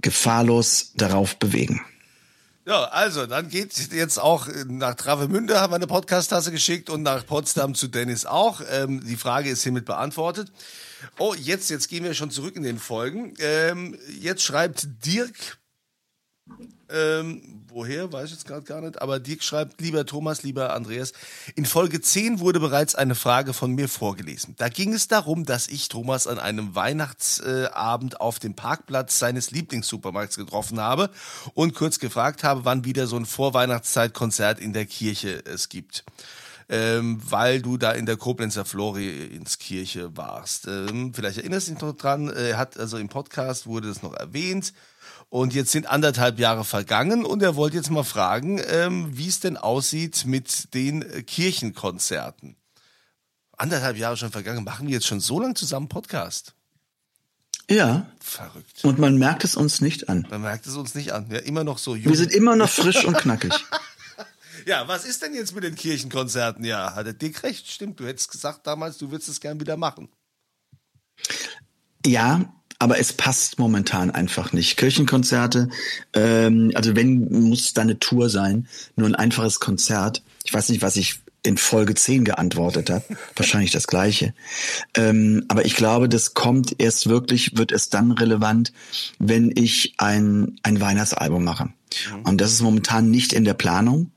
[0.00, 1.82] gefahrlos darauf bewegen.
[2.64, 7.26] Ja, also, dann geht jetzt auch nach Travemünde, haben wir eine Podcast-Tasse geschickt und nach
[7.26, 8.60] Potsdam zu Dennis auch.
[8.70, 10.52] Ähm, die Frage ist hiermit beantwortet.
[11.18, 13.34] Oh, jetzt, jetzt gehen wir schon zurück in den Folgen.
[13.40, 15.58] Ähm, jetzt schreibt Dirk
[16.92, 19.00] ähm, woher, weiß ich jetzt gerade gar nicht.
[19.00, 21.12] Aber Dirk schreibt, lieber Thomas, lieber Andreas,
[21.54, 24.54] in Folge 10 wurde bereits eine Frage von mir vorgelesen.
[24.58, 30.36] Da ging es darum, dass ich Thomas an einem Weihnachtsabend auf dem Parkplatz seines Lieblingssupermarkts
[30.36, 31.10] getroffen habe
[31.54, 36.04] und kurz gefragt habe, wann wieder so ein Vorweihnachtszeitkonzert in der Kirche es gibt.
[36.68, 40.66] ähm, weil du da in der Koblenzer Florienskirche warst.
[40.68, 44.14] Ähm, vielleicht erinnerst du dich noch dran, er hat also im Podcast wurde das noch
[44.14, 44.72] erwähnt.
[45.32, 49.40] Und jetzt sind anderthalb Jahre vergangen und er wollte jetzt mal fragen, ähm, wie es
[49.40, 52.54] denn aussieht mit den äh, Kirchenkonzerten.
[53.56, 56.52] Anderthalb Jahre schon vergangen, machen wir jetzt schon so lange zusammen Podcast.
[57.70, 58.12] Ja.
[58.20, 58.84] Verrückt.
[58.84, 60.26] Und man merkt es uns nicht an.
[60.28, 61.30] Man merkt es uns nicht an.
[61.30, 62.12] Ja, immer noch so jung.
[62.12, 63.54] Wir sind immer noch frisch und knackig.
[64.64, 66.64] Ja, was ist denn jetzt mit den Kirchenkonzerten?
[66.64, 67.98] Ja, hat er Dick recht, stimmt.
[67.98, 70.08] Du hättest gesagt damals, du würdest es gern wieder machen.
[72.06, 74.76] Ja, aber es passt momentan einfach nicht.
[74.76, 75.68] Kirchenkonzerte,
[76.14, 78.66] ähm, also wenn, muss da eine Tour sein,
[78.96, 80.24] nur ein einfaches Konzert.
[80.42, 83.04] Ich weiß nicht, was ich in Folge 10 geantwortet habe.
[83.36, 84.34] Wahrscheinlich das gleiche.
[84.96, 88.72] Ähm, aber ich glaube, das kommt erst wirklich, wird es dann relevant,
[89.20, 91.68] wenn ich ein, ein Weihnachtsalbum mache.
[92.24, 94.10] Und das ist momentan nicht in der Planung.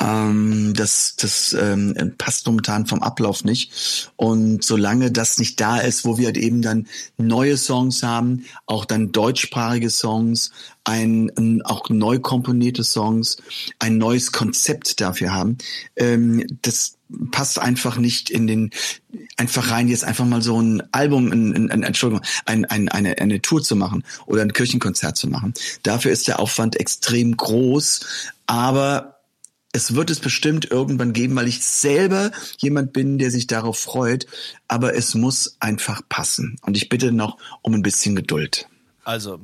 [0.00, 4.10] Ähm, das das ähm, passt momentan vom Ablauf nicht.
[4.16, 8.84] Und solange das nicht da ist, wo wir halt eben dann neue Songs haben, auch
[8.84, 10.50] dann deutschsprachige Songs,
[10.84, 13.38] ein, ein auch neu komponierte Songs,
[13.78, 15.58] ein neues Konzept dafür haben,
[15.96, 16.96] ähm, das
[17.30, 18.70] passt einfach nicht in den
[19.36, 23.40] einfach rein jetzt einfach mal so ein Album ein, ein, Entschuldigung ein, ein, eine eine
[23.40, 25.54] Tour zu machen oder ein Kirchenkonzert zu machen
[25.84, 29.15] dafür ist der Aufwand extrem groß aber
[29.76, 34.26] es wird es bestimmt irgendwann geben, weil ich selber jemand bin, der sich darauf freut.
[34.68, 36.56] Aber es muss einfach passen.
[36.62, 38.66] Und ich bitte noch um ein bisschen Geduld.
[39.04, 39.38] Also,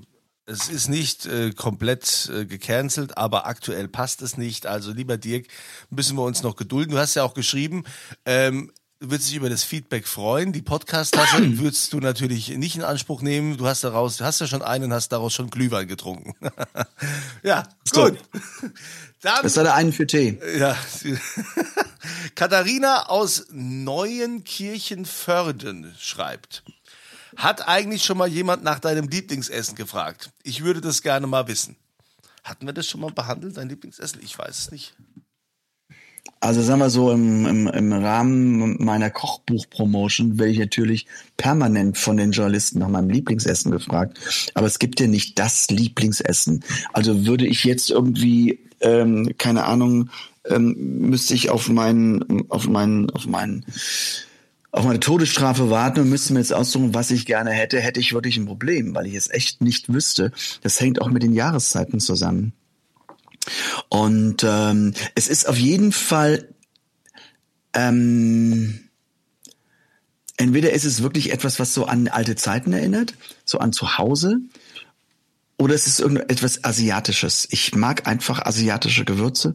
[0.46, 4.66] es ist nicht äh, komplett äh, gecancelt, aber aktuell passt es nicht.
[4.66, 5.48] Also, lieber Dirk,
[5.90, 6.92] müssen wir uns noch gedulden.
[6.92, 7.84] Du hast ja auch geschrieben,
[8.24, 8.72] ähm,
[9.10, 10.52] würdest dich über das Feedback freuen.
[10.52, 13.56] Die Podcast-Tasse würdest du natürlich nicht in Anspruch nehmen.
[13.56, 16.34] Du hast daraus, du hast ja schon einen, hast daraus schon Glühwein getrunken.
[17.42, 18.18] ja, gut.
[19.20, 20.38] Dann, Das war der einen für Tee.
[20.58, 20.76] ja.
[22.34, 26.62] Katharina aus Neuenkirchenförden schreibt.
[27.36, 30.30] Hat eigentlich schon mal jemand nach deinem Lieblingsessen gefragt?
[30.42, 31.76] Ich würde das gerne mal wissen.
[32.44, 34.20] Hatten wir das schon mal behandelt, dein Lieblingsessen?
[34.22, 34.94] Ich weiß es nicht.
[36.42, 42.16] Also sagen wir so, im, im, im Rahmen meiner Kochbuch-Promotion werde ich natürlich permanent von
[42.16, 44.18] den Journalisten nach meinem Lieblingsessen gefragt.
[44.54, 46.64] Aber es gibt ja nicht das Lieblingsessen.
[46.92, 50.10] Also würde ich jetzt irgendwie, ähm, keine Ahnung,
[50.44, 50.74] ähm,
[51.08, 53.64] müsste ich auf meinen, auf meinen, auf meinen
[54.72, 58.14] auf meine Todesstrafe warten und müsste mir jetzt aussuchen, was ich gerne hätte, hätte ich
[58.14, 60.32] wirklich ein Problem, weil ich es echt nicht wüsste.
[60.62, 62.52] Das hängt auch mit den Jahreszeiten zusammen.
[63.88, 66.48] Und ähm, es ist auf jeden Fall
[67.74, 68.80] ähm,
[70.36, 74.40] entweder ist es wirklich etwas, was so an alte Zeiten erinnert, so an zu Hause,
[75.58, 77.46] oder es ist irgendetwas Asiatisches.
[77.50, 79.54] Ich mag einfach asiatische Gewürze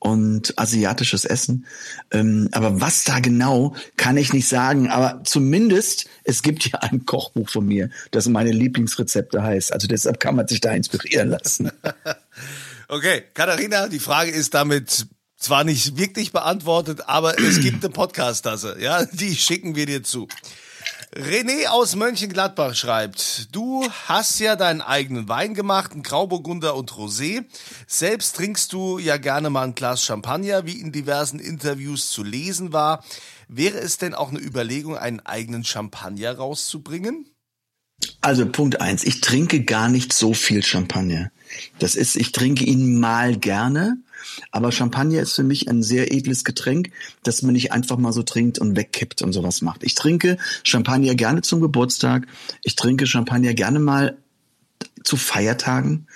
[0.00, 1.66] und asiatisches Essen.
[2.10, 4.90] Ähm, aber was da genau, kann ich nicht sagen.
[4.90, 9.72] Aber zumindest, es gibt ja ein Kochbuch von mir, das meine Lieblingsrezepte heißt.
[9.72, 11.70] Also deshalb kann man sich da inspirieren lassen.
[12.88, 18.76] Okay, Katharina, die Frage ist damit zwar nicht wirklich beantwortet, aber es gibt eine Podcast-Tasse,
[18.80, 20.28] ja, die schicken wir dir zu.
[21.14, 27.44] René aus Mönchengladbach schreibt, du hast ja deinen eigenen Wein gemacht, einen Grauburgunder und Rosé.
[27.86, 32.72] Selbst trinkst du ja gerne mal ein Glas Champagner, wie in diversen Interviews zu lesen
[32.72, 33.04] war.
[33.48, 37.30] Wäre es denn auch eine Überlegung, einen eigenen Champagner rauszubringen?
[38.20, 41.30] Also Punkt eins, ich trinke gar nicht so viel Champagner.
[41.78, 43.98] Das ist, ich trinke ihn mal gerne,
[44.50, 46.90] aber Champagner ist für mich ein sehr edles Getränk,
[47.22, 49.82] das man nicht einfach mal so trinkt und wegkippt und sowas macht.
[49.84, 52.26] Ich trinke Champagner gerne zum Geburtstag.
[52.62, 54.16] Ich trinke Champagner gerne mal
[55.02, 56.06] zu Feiertagen.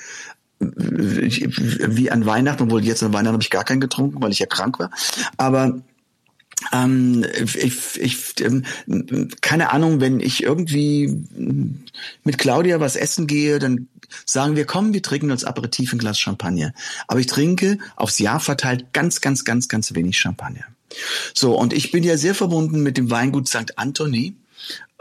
[0.60, 4.46] Wie an Weihnachten, obwohl jetzt an Weihnachten habe ich gar keinen getrunken, weil ich ja
[4.46, 4.90] krank war.
[5.36, 5.80] Aber
[6.72, 8.64] ähm, ich, ich, ähm,
[9.40, 11.24] keine Ahnung, wenn ich irgendwie
[12.24, 13.88] mit Claudia was essen gehe, dann
[14.24, 16.72] sagen wir, komm, wir trinken uns Aperitif ein Glas Champagner.
[17.06, 20.64] Aber ich trinke aufs Jahr verteilt ganz, ganz, ganz, ganz wenig Champagner.
[21.34, 23.76] So, und ich bin ja sehr verbunden mit dem Weingut St.
[23.76, 24.36] Anthony.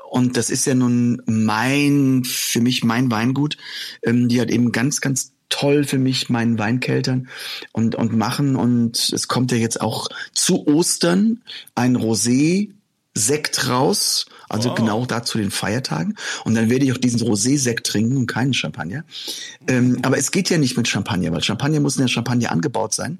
[0.10, 3.58] Und das ist ja nun mein, für mich mein Weingut.
[4.04, 7.30] Ähm, die hat eben ganz, ganz toll für mich meinen Weinkeltern
[7.72, 8.56] und, und machen.
[8.56, 11.42] Und es kommt ja jetzt auch zu Ostern
[11.76, 12.70] ein Rosé
[13.18, 14.76] Sekt raus, also Wow.
[14.76, 16.16] genau da zu den Feiertagen.
[16.46, 19.04] Und dann werde ich auch diesen Rosé-Sekt trinken und keinen Champagner.
[19.68, 22.94] Ähm, aber es geht ja nicht mit Champagner, weil Champagner muss in der Champagner angebaut
[22.94, 23.18] sein.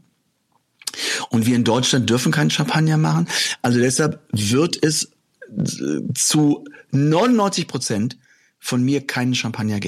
[1.30, 3.28] Und wir in Deutschland dürfen keinen Champagner machen.
[3.62, 5.12] Also deshalb wird es
[6.14, 8.18] zu 99 Prozent
[8.60, 9.88] von mir keinen Champagner geben.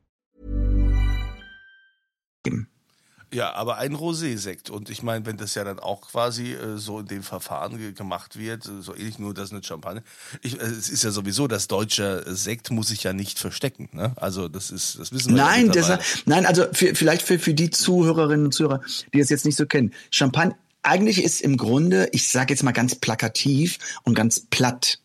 [3.33, 4.69] Ja, aber ein Rosé-Sekt.
[4.69, 7.93] Und ich meine, wenn das ja dann auch quasi äh, so in dem Verfahren ge
[7.93, 10.03] gemacht wird, äh, so ähnlich nur das mit Champagner.
[10.41, 13.87] Ich, äh, es ist ja sowieso, das deutsche Sekt muss sich ja nicht verstecken.
[13.93, 14.11] Ne?
[14.17, 16.01] Also das ist, das wissen wir Nein, ja mittlerweile.
[16.25, 18.81] nein, also für, vielleicht für, für die Zuhörerinnen und Zuhörer,
[19.13, 19.93] die das jetzt nicht so kennen.
[20.09, 24.99] Champagner, eigentlich ist im Grunde, ich sage jetzt mal ganz plakativ und ganz platt,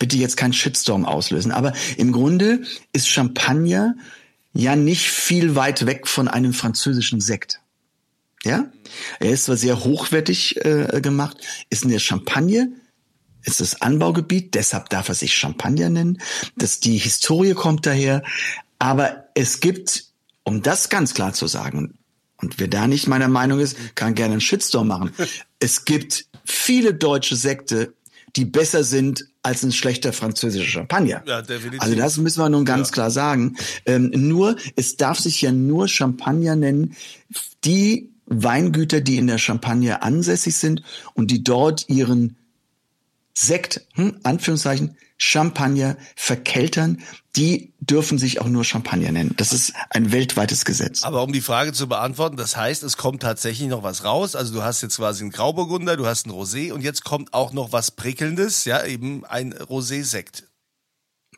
[0.00, 3.94] bitte jetzt keinen Shitstorm auslösen, aber im Grunde ist Champagner
[4.58, 7.60] ja nicht viel weit weg von einem französischen Sekt.
[8.42, 8.70] Ja,
[9.20, 11.36] er ist zwar sehr hochwertig äh, gemacht,
[11.70, 12.72] ist in der Champagne,
[13.42, 16.20] ist das Anbaugebiet, deshalb darf er sich Champagner nennen.
[16.56, 18.24] Das, die Historie kommt daher,
[18.80, 20.06] aber es gibt,
[20.42, 21.94] um das ganz klar zu sagen,
[22.36, 25.12] und wer da nicht meiner Meinung ist, kann gerne einen Shitstorm machen.
[25.60, 27.92] Es gibt viele deutsche Sekte,
[28.36, 31.22] die besser sind als ein schlechter französischer Champagner.
[31.26, 31.80] Ja, definitiv.
[31.80, 32.92] Also das müssen wir nun ganz Ja.
[32.94, 33.56] klar sagen.
[33.86, 36.96] Ähm, nur, es darf sich ja nur Champagner nennen,
[37.64, 40.82] die Weingüter, die in der Champagne ansässig sind
[41.14, 42.36] und die dort ihren
[43.34, 47.02] Sekt, hm, Anführungszeichen, Champagner verkeltern,
[47.36, 49.34] die dürfen sich auch nur Champagner nennen.
[49.36, 51.02] Das ist ein weltweites Gesetz.
[51.02, 54.36] Aber um die Frage zu beantworten, das heißt, es kommt tatsächlich noch was raus.
[54.36, 57.52] Also du hast jetzt quasi einen Grauburgunder, du hast einen Rosé und jetzt kommt auch
[57.52, 60.44] noch was Prickelndes, ja, eben ein Rosé-Sekt.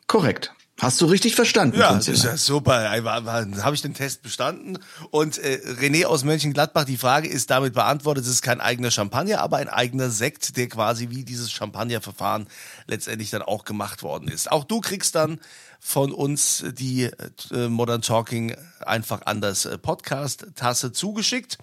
[0.07, 0.53] Korrekt.
[0.81, 2.89] Hast du richtig verstanden, Ja, ist ja super.
[2.89, 4.79] Habe ich den Test bestanden.
[5.11, 8.23] Und äh, René aus Mönchengladbach, die Frage ist damit beantwortet.
[8.23, 12.47] Es ist kein eigener Champagner, aber ein eigener Sekt, der quasi wie dieses Champagnerverfahren
[12.87, 14.51] letztendlich dann auch gemacht worden ist.
[14.51, 15.39] Auch du kriegst dann
[15.79, 17.03] von uns die
[17.51, 21.59] äh, Modern Talking einfach anders äh, Podcast-Tasse zugeschickt.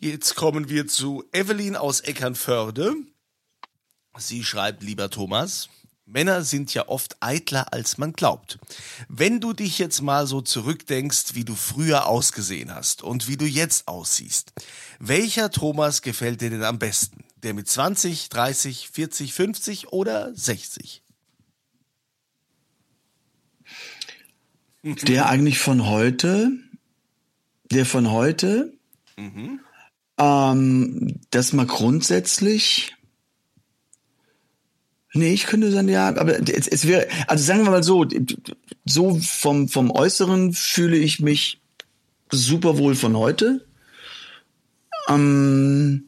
[0.00, 2.94] Jetzt kommen wir zu Evelyn aus Eckernförde.
[4.18, 5.68] Sie schreibt, lieber Thomas,
[6.12, 8.58] Männer sind ja oft eitler, als man glaubt.
[9.08, 13.46] Wenn du dich jetzt mal so zurückdenkst, wie du früher ausgesehen hast und wie du
[13.46, 14.52] jetzt aussiehst,
[14.98, 17.24] welcher Thomas gefällt dir denn am besten?
[17.42, 21.02] Der mit 20, 30, 40, 50 oder 60?
[24.84, 26.50] Der eigentlich von heute,
[27.70, 28.72] der von heute,
[30.18, 32.96] ähm, das mal grundsätzlich.
[35.14, 38.06] Nee, ich könnte sagen, ja, aber es, es wäre, also sagen wir mal so,
[38.84, 41.60] so vom, vom Äußeren fühle ich mich
[42.30, 43.66] super wohl von heute.
[45.08, 46.04] Ähm,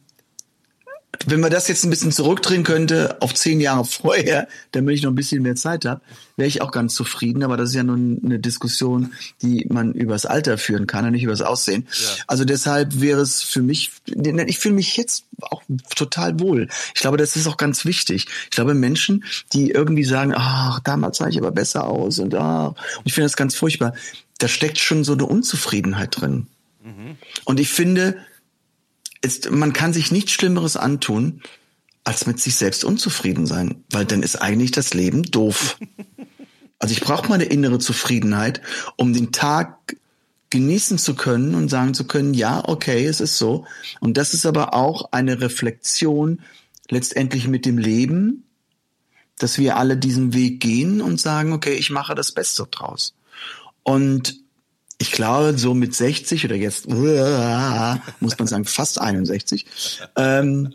[1.25, 5.11] wenn man das jetzt ein bisschen zurückdrehen könnte auf zehn Jahre vorher, damit ich noch
[5.11, 6.01] ein bisschen mehr Zeit habe,
[6.37, 7.43] wäre ich auch ganz zufrieden.
[7.43, 11.23] Aber das ist ja nun eine Diskussion, die man übers Alter führen kann und nicht
[11.23, 11.87] übers Aussehen.
[12.27, 15.63] Also deshalb wäre es für mich, ich fühle mich jetzt auch
[15.95, 16.67] total wohl.
[16.93, 18.27] Ich glaube, das ist auch ganz wichtig.
[18.45, 19.23] Ich glaube, Menschen,
[19.53, 23.25] die irgendwie sagen, ach, damals sah ich aber besser aus und ah, und ich finde
[23.25, 23.93] das ganz furchtbar.
[24.37, 26.47] Da steckt schon so eine Unzufriedenheit drin.
[27.45, 28.17] Und ich finde,
[29.25, 31.41] ist, man kann sich nichts Schlimmeres antun,
[32.03, 35.77] als mit sich selbst unzufrieden sein, weil dann ist eigentlich das Leben doof.
[36.77, 38.61] Also ich brauche mal eine innere Zufriedenheit,
[38.97, 39.95] um den Tag
[40.49, 43.65] genießen zu können und sagen zu können, ja, okay, es ist so.
[44.01, 46.41] Und das ist aber auch eine Reflexion
[46.89, 48.43] letztendlich mit dem Leben,
[49.37, 53.15] dass wir alle diesen Weg gehen und sagen, okay, ich mache das Beste draus.
[53.83, 54.44] Und
[54.97, 56.87] ich glaube, so mit 60 oder jetzt
[58.19, 59.65] muss man sagen fast 61,
[60.15, 60.73] ähm,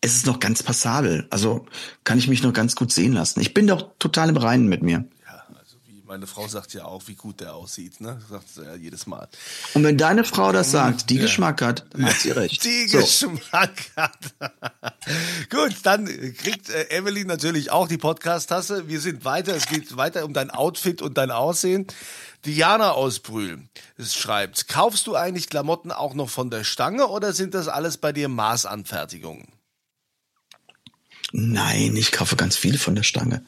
[0.00, 1.26] es ist noch ganz passabel.
[1.30, 1.66] Also
[2.04, 3.40] kann ich mich noch ganz gut sehen lassen.
[3.40, 5.04] Ich bin doch total im Reinen mit mir.
[6.08, 8.18] Meine Frau sagt ja auch, wie gut der aussieht, ne?
[8.30, 9.28] Sagt sie ja jedes Mal.
[9.74, 12.64] Und wenn deine Frau das sagt, die Geschmack hat, dann hat sie recht.
[12.64, 13.00] Die So.
[13.00, 14.16] Geschmack hat.
[15.50, 18.88] Gut, dann kriegt äh, Emily natürlich auch die Podcast-Tasse.
[18.88, 19.54] Wir sind weiter.
[19.54, 21.86] Es geht weiter um dein Outfit und dein Aussehen.
[22.46, 23.68] Diana aus Brühl
[24.02, 28.12] schreibt, kaufst du eigentlich Klamotten auch noch von der Stange oder sind das alles bei
[28.12, 29.48] dir Maßanfertigungen?
[31.32, 33.44] Nein, ich kaufe ganz viel von der Stange.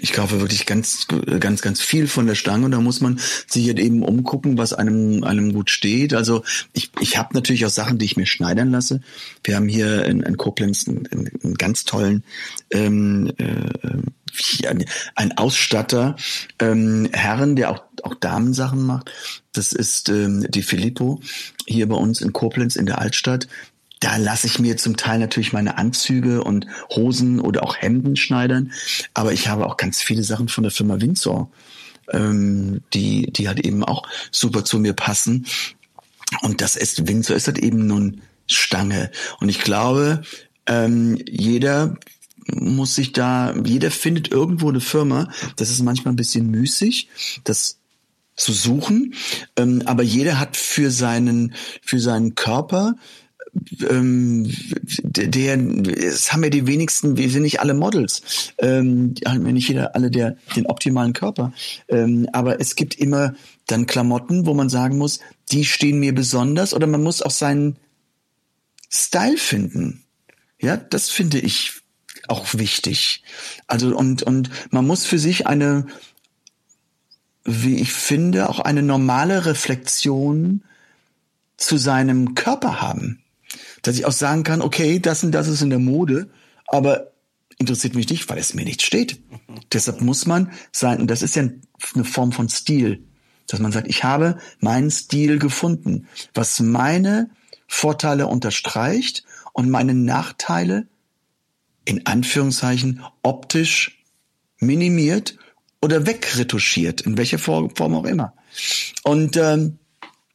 [0.00, 1.06] Ich kaufe wirklich ganz,
[1.40, 4.72] ganz, ganz viel von der Stange und da muss man sich halt eben umgucken, was
[4.72, 6.14] einem, einem gut steht.
[6.14, 9.00] Also ich, ich habe natürlich auch Sachen, die ich mir schneidern lasse.
[9.44, 12.24] Wir haben hier in, in Koblenz einen, einen, ganz tollen
[12.70, 14.02] ähm, äh,
[15.14, 16.16] ein Ausstatter,
[16.58, 19.10] ähm, Herren, der auch, auch Damensachen macht.
[19.52, 21.20] Das ist ähm, die Filippo
[21.66, 23.48] hier bei uns in Koblenz in der Altstadt
[24.00, 28.72] da lasse ich mir zum Teil natürlich meine Anzüge und Hosen oder auch Hemden schneidern.
[29.12, 31.50] Aber ich habe auch ganz viele Sachen von der Firma Windsor,
[32.10, 35.46] ähm, die, die halt eben auch super zu mir passen.
[36.40, 39.10] Und das ist, Windsor ist halt eben nun Stange.
[39.38, 40.22] Und ich glaube,
[40.66, 41.96] ähm, jeder
[42.46, 45.30] muss sich da, jeder findet irgendwo eine Firma.
[45.56, 47.08] Das ist manchmal ein bisschen müßig.
[47.44, 47.76] Das
[48.36, 49.14] zu suchen,
[49.56, 52.94] ähm, aber jeder hat für seinen für seinen Körper
[53.88, 54.50] ähm,
[55.02, 59.68] der, es haben ja die wenigsten, wir sind nicht alle Models, ähm, haben ja nicht
[59.68, 61.52] jeder alle der den optimalen Körper,
[61.88, 63.34] ähm, aber es gibt immer
[63.66, 67.76] dann Klamotten, wo man sagen muss, die stehen mir besonders, oder man muss auch seinen
[68.88, 70.04] Style finden.
[70.60, 71.72] Ja, das finde ich
[72.28, 73.22] auch wichtig.
[73.66, 75.86] Also und und man muss für sich eine,
[77.44, 80.62] wie ich finde, auch eine normale Reflexion
[81.56, 83.19] zu seinem Körper haben
[83.82, 86.30] dass ich auch sagen kann, okay, das und das ist in der Mode,
[86.66, 87.12] aber
[87.58, 89.20] interessiert mich nicht, weil es mir nicht steht.
[89.72, 91.42] Deshalb muss man sein, und das ist ja
[91.94, 93.04] eine Form von Stil,
[93.46, 97.30] dass man sagt, ich habe meinen Stil gefunden, was meine
[97.66, 100.88] Vorteile unterstreicht und meine Nachteile
[101.84, 104.04] in Anführungszeichen optisch
[104.58, 105.36] minimiert
[105.82, 108.34] oder wegretuschiert, in welcher Form auch immer.
[109.02, 109.79] Und ähm,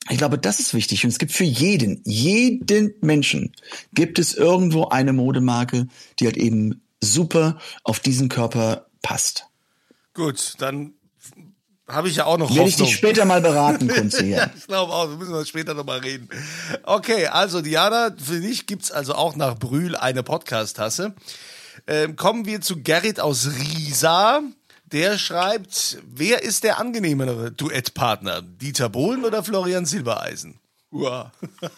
[0.10, 1.04] ich glaube, das ist wichtig.
[1.04, 3.54] Und es gibt für jeden, jeden Menschen,
[3.94, 5.88] gibt es irgendwo eine Modemarke,
[6.20, 9.48] die halt eben super auf diesen Körper passt.
[10.13, 10.94] Gut, dann
[11.88, 12.88] habe ich ja auch noch Werde ich Hoffnung.
[12.88, 16.30] dich später mal beraten, Kunze ja, ich glaube auch, wir müssen wir später nochmal reden.
[16.84, 21.13] Okay, also Diana, für dich gibt's also auch nach Brühl eine Podcast-Tasse.
[21.88, 24.41] Ähm, kommen wir zu Gerrit aus Riesa.
[24.91, 28.43] Der schreibt, wer ist der angenehmere Duettpartner?
[28.43, 30.60] Dieter Bohlen oder Florian Silbereisen?
[30.91, 31.32] Uah.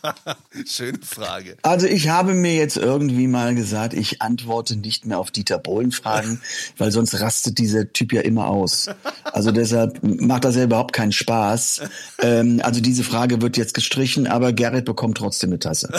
[0.68, 1.58] Schöne Frage.
[1.64, 5.92] Also ich habe mir jetzt irgendwie mal gesagt, ich antworte nicht mehr auf Dieter Bohlen
[5.92, 6.42] Fragen,
[6.78, 8.90] weil sonst rastet dieser Typ ja immer aus.
[9.34, 11.82] Also deshalb macht das ja überhaupt keinen Spaß.
[12.20, 15.90] Ähm, also diese Frage wird jetzt gestrichen, aber Gerrit bekommt trotzdem eine Tasse.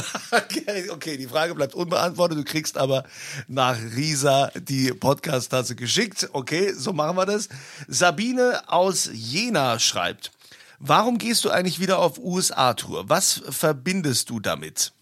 [0.90, 2.38] Okay, die Frage bleibt unbeantwortet.
[2.38, 3.04] Du kriegst aber
[3.46, 6.28] nach Risa die Podcast-Tasse geschickt.
[6.32, 7.48] Okay, so machen wir das.
[7.86, 10.32] Sabine aus Jena schreibt,
[10.78, 13.08] warum gehst du eigentlich wieder auf USA-Tour?
[13.08, 14.92] Was verbindest du damit?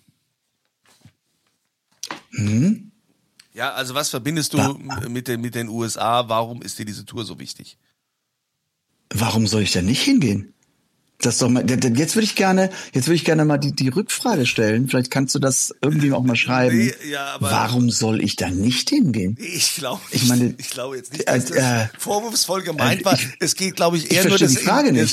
[2.33, 2.93] Hm?
[3.55, 4.59] Ja, also was verbindest du
[5.09, 6.29] mit den, mit den USA?
[6.29, 7.79] Warum ist dir diese Tour so wichtig?
[9.13, 10.53] Warum soll ich da nicht hingehen?
[11.19, 14.45] Das doch mal, jetzt würde ich gerne, jetzt würde ich gerne mal die, die Rückfrage
[14.45, 14.87] stellen.
[14.87, 16.77] Vielleicht kannst du das irgendwie auch mal schreiben.
[16.77, 19.39] Nee, ja, aber- Warum soll ich da nicht hingehen?
[19.41, 23.15] Ich glaube, Ich meine, ich glaube jetzt nicht, dass das äh, vorwurfsvoll gemeint äh, war.
[23.15, 24.57] ich- es geht, glaube ich, ich eher nur verstehe das,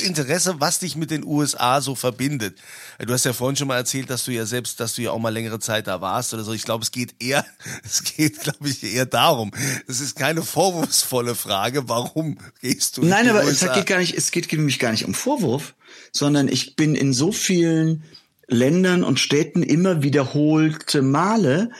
[0.02, 2.58] Interesse, was dich mit den USA so verbindet.
[2.98, 5.18] Du hast ja vorhin schon mal erzählt, dass du ja selbst, dass du ja auch
[5.18, 6.52] mal längere Zeit da warst oder so.
[6.52, 7.44] Ich glaube, es geht eher,
[7.84, 9.50] es geht, glaube ich, eher darum.
[9.86, 11.88] Es ist keine vorwurfsvolle Frage.
[11.88, 13.02] Warum gehst du?
[13.02, 13.74] in Nein, aber es USA?
[13.74, 15.74] geht gar nicht, es geht nämlich gar nicht um Vorwurf,
[16.12, 18.04] sondern ich bin in so vielen
[18.46, 21.70] Ländern und Städten immer wiederholte Male.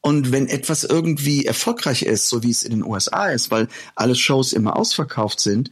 [0.00, 4.14] Und wenn etwas irgendwie erfolgreich ist, so wie es in den USA ist, weil alle
[4.14, 5.70] Shows immer ausverkauft sind,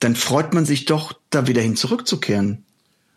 [0.00, 2.64] dann freut man sich doch, da wieder hin zurückzukehren.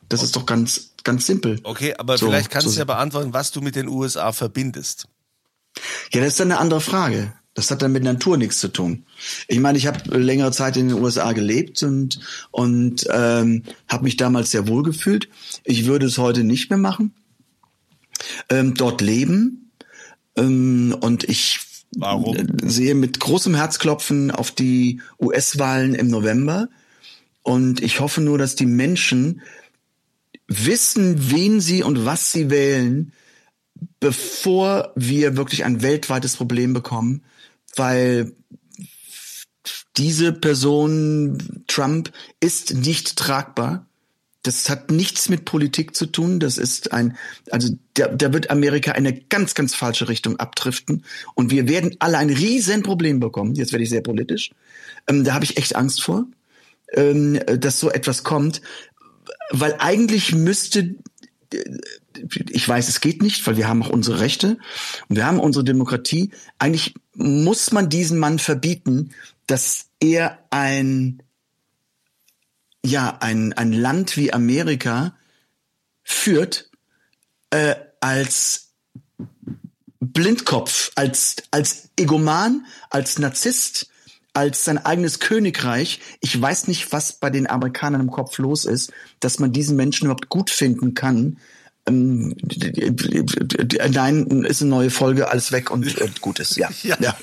[0.09, 1.59] Das ist doch ganz, ganz simpel.
[1.63, 5.07] Okay, aber So, vielleicht kannst so- du ja beantworten, was du mit den USA verbindest.
[6.11, 7.33] Ja, das ist dann eine andere Frage.
[7.55, 9.05] Das hat dann mit Natur nichts zu tun.
[9.47, 14.17] Ich meine, ich habe längere Zeit in den USA gelebt und und ähm, habe mich
[14.17, 15.29] damals sehr wohl gefühlt.
[15.63, 17.13] Ich würde es heute nicht mehr machen.
[18.49, 19.71] Ähm, dort leben
[20.35, 21.59] ähm, und ich
[21.95, 22.35] Warum?
[22.63, 26.69] sehe mit großem Herzklopfen auf die US-Wahlen im November
[27.43, 29.41] und ich hoffe nur, dass die Menschen
[30.47, 33.13] wissen, wen sie und was sie wählen,
[33.99, 37.23] bevor wir wirklich ein weltweites Problem bekommen,
[37.75, 38.34] weil
[39.97, 43.88] diese Person Trump ist nicht tragbar.
[44.41, 46.39] Das hat nichts mit Politik zu tun.
[46.41, 47.15] Das ist ein,
[47.50, 51.06] also da, da wird Amerika eine ganz, ganz falsche Richtung abdriften.
[51.33, 53.56] Und wir werden alle ein Riesenproblem bekommen.
[53.56, 54.52] Jetzt werde ich sehr politisch.
[55.08, 56.25] Ähm, da habe ich echt Angst vor,
[56.91, 58.62] ähm, dass so etwas kommt.
[59.56, 60.95] Weil eigentlich müsste,
[62.49, 64.58] ich weiß, es geht nicht, weil wir haben auch unsere Rechte
[65.08, 66.31] und wir haben unsere Demokratie.
[66.58, 69.12] Eigentlich muss man diesen Mann verbieten,
[69.45, 71.21] dass er ein
[72.85, 75.15] ja ein, ein Land wie Amerika
[76.04, 76.69] führt
[77.49, 78.71] äh, als
[79.99, 83.87] Blindkopf, als, als Egoman, als Narzisst,
[84.34, 86.00] als sein eigenes Königreich.
[86.19, 90.06] Ich weiß nicht, was bei den Amerikanern im Kopf los ist, dass man diesen Menschen
[90.06, 91.38] überhaupt gut finden kann.
[91.86, 92.34] Ähm,
[93.92, 96.56] nein, ist eine neue Folge, alles weg und äh, gut ist.
[96.56, 96.69] Ja.
[96.84, 96.98] Ja.
[97.00, 97.15] ja.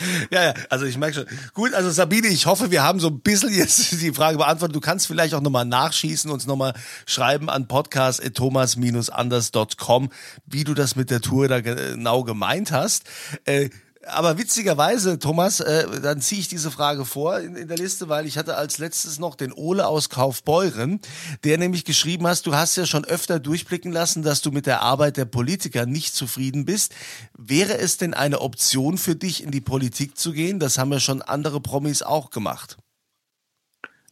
[0.30, 1.24] ja, ja, also ich merke schon.
[1.54, 4.76] Gut, also Sabine, ich hoffe, wir haben so ein bisschen jetzt die Frage beantwortet.
[4.76, 6.74] Du kannst vielleicht auch nochmal nachschießen, uns nochmal
[7.06, 10.10] schreiben an podcast.thomas-anders.com,
[10.46, 13.04] wie du das mit der Tour da genau gemeint hast.
[13.44, 13.68] Äh,
[14.08, 18.26] aber witzigerweise, Thomas, äh, dann ziehe ich diese Frage vor in, in, der Liste, weil
[18.26, 21.00] ich hatte als letztes noch den Ole aus Kaufbeuren,
[21.44, 24.82] der nämlich geschrieben hast, du hast ja schon öfter durchblicken lassen, dass du mit der
[24.82, 26.94] Arbeit der Politiker nicht zufrieden bist.
[27.36, 30.58] Wäre es denn eine Option für dich, in die Politik zu gehen?
[30.58, 32.76] Das haben ja schon andere Promis auch gemacht.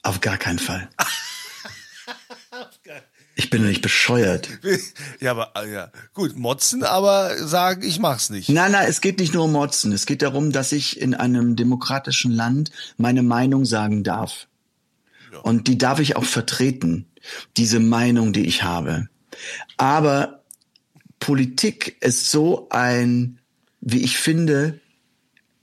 [0.03, 0.88] Auf gar keinen Fall.
[3.39, 4.49] Ich bin nicht bescheuert.
[5.20, 8.49] Ja, aber äh, ja, gut, motzen, aber sagen, ich mach's nicht.
[8.49, 9.93] Nein, nein, es geht nicht nur um motzen.
[9.93, 14.47] Es geht darum, dass ich in einem demokratischen Land meine Meinung sagen darf.
[15.32, 15.41] Ja.
[15.41, 17.07] Und die darf ich auch vertreten,
[17.57, 19.09] diese Meinung, die ich habe.
[19.76, 20.43] Aber
[21.20, 23.39] Politik ist so ein,
[23.80, 24.80] wie ich finde,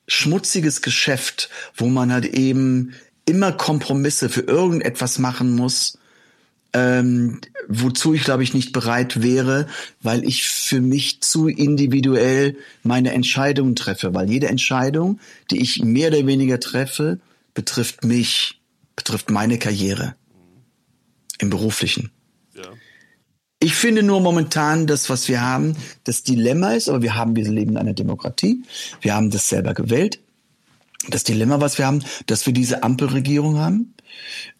[0.07, 2.93] schmutziges Geschäft, wo man halt eben
[3.25, 5.97] immer Kompromisse für irgendetwas machen muss
[6.73, 9.67] ähm, wozu ich glaube ich nicht bereit wäre,
[10.01, 15.19] weil ich für mich zu individuell meine Entscheidungen treffe, weil jede Entscheidung,
[15.51, 17.19] die ich mehr oder weniger treffe,
[17.53, 18.59] betrifft mich,
[18.95, 20.15] betrifft meine Karriere
[21.39, 22.11] im beruflichen.
[22.55, 22.63] Ja.
[23.59, 27.49] Ich finde nur momentan das, was wir haben, das Dilemma ist, aber wir haben, wir
[27.49, 28.63] leben in einer Demokratie,
[29.01, 30.19] wir haben das selber gewählt.
[31.09, 33.93] Das Dilemma, was wir haben, dass wir diese Ampelregierung haben,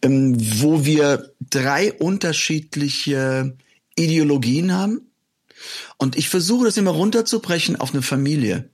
[0.02, 3.56] ähm, wo wir drei unterschiedliche
[3.96, 5.10] Ideologien haben.
[5.98, 8.70] Und ich versuche das immer runterzubrechen auf eine Familie.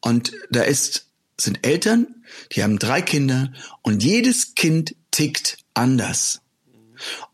[0.00, 1.06] Und da ist,
[1.40, 6.42] sind Eltern, die haben drei Kinder und jedes Kind tickt anders.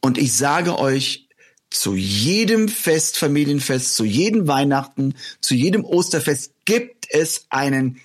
[0.00, 1.28] Und ich sage euch,
[1.70, 8.00] zu jedem Fest, Familienfest, zu jedem Weihnachten, zu jedem Osterfest gibt es einen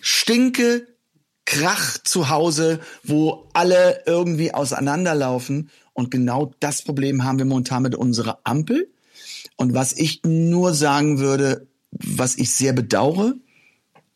[0.00, 0.86] Stinke
[1.44, 5.70] Krach zu Hause, wo alle irgendwie auseinanderlaufen.
[5.92, 8.92] Und genau das Problem haben wir momentan mit unserer Ampel.
[9.56, 13.34] Und was ich nur sagen würde, was ich sehr bedauere,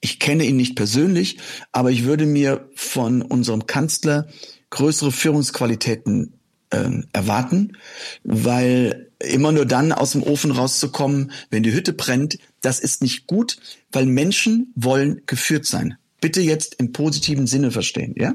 [0.00, 1.38] ich kenne ihn nicht persönlich,
[1.72, 4.28] aber ich würde mir von unserem Kanzler
[4.70, 6.38] größere Führungsqualitäten
[6.70, 7.76] äh, erwarten,
[8.22, 13.26] weil immer nur dann aus dem Ofen rauszukommen, wenn die Hütte brennt, das ist nicht
[13.26, 13.58] gut,
[13.92, 18.34] weil Menschen wollen geführt sein bitte jetzt im positiven Sinne verstehen, ja?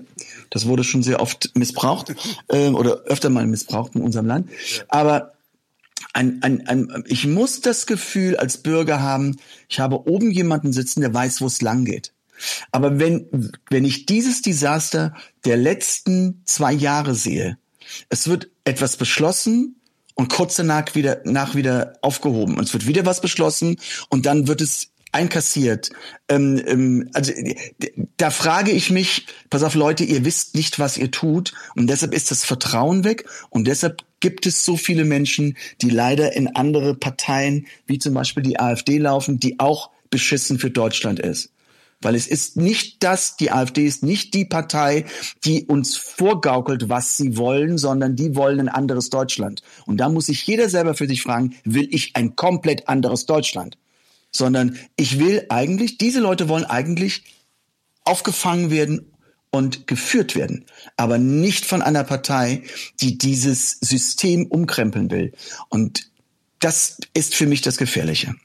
[0.49, 2.13] Das wurde schon sehr oft missbraucht
[2.47, 4.49] äh, oder öfter mal missbraucht in unserem Land.
[4.87, 5.33] Aber
[6.13, 11.01] ein, ein, ein, ich muss das Gefühl als Bürger haben, ich habe oben jemanden sitzen,
[11.01, 12.13] der weiß, wo es lang geht.
[12.71, 15.13] Aber wenn, wenn ich dieses Desaster
[15.45, 17.57] der letzten zwei Jahre sehe,
[18.09, 19.80] es wird etwas beschlossen
[20.15, 22.57] und kurz danach wieder, nach wieder aufgehoben.
[22.57, 23.77] Und es wird wieder was beschlossen
[24.09, 25.89] und dann wird es einkassiert.
[26.29, 27.33] Ähm, ähm, also
[28.17, 32.13] da frage ich mich, pass auf Leute, ihr wisst nicht, was ihr tut und deshalb
[32.13, 36.95] ist das Vertrauen weg und deshalb gibt es so viele Menschen, die leider in andere
[36.95, 41.51] Parteien, wie zum Beispiel die AfD laufen, die auch beschissen für Deutschland ist.
[42.01, 45.05] Weil es ist nicht das, die AfD ist nicht die Partei,
[45.43, 49.61] die uns vorgaukelt, was sie wollen, sondern die wollen ein anderes Deutschland.
[49.85, 53.77] Und da muss sich jeder selber für sich fragen, will ich ein komplett anderes Deutschland?
[54.31, 57.23] sondern ich will eigentlich, diese Leute wollen eigentlich
[58.03, 59.11] aufgefangen werden
[59.51, 62.63] und geführt werden, aber nicht von einer Partei,
[63.01, 65.33] die dieses System umkrempeln will.
[65.69, 66.09] Und
[66.59, 68.35] das ist für mich das Gefährliche.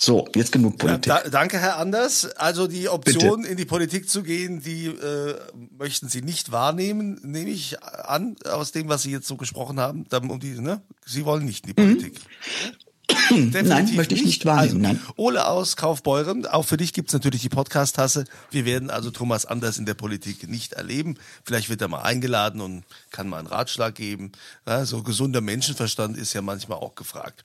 [0.00, 1.06] So, jetzt genug Politik.
[1.06, 2.24] Ja, da, danke, Herr Anders.
[2.36, 3.50] Also die Option, Bitte.
[3.50, 5.34] in die Politik zu gehen, die äh,
[5.76, 10.06] möchten Sie nicht wahrnehmen, nehme ich an, aus dem, was Sie jetzt so gesprochen haben.
[10.12, 10.82] Um die, ne?
[11.04, 12.14] Sie wollen nicht in die Politik.
[12.14, 12.87] Mhm.
[13.30, 15.00] Definitiv möchte ich nicht wahrnehmen, Also, nein.
[15.16, 18.24] Ole aus Kaufbeuren, auch für dich gibt's natürlich die Podcast-Tasse.
[18.50, 21.16] Wir werden also Thomas Anders in der Politik nicht erleben.
[21.44, 24.32] Vielleicht wird er mal eingeladen und kann mal einen Ratschlag geben.
[24.66, 27.44] Ja, so gesunder Menschenverstand ist ja manchmal auch gefragt.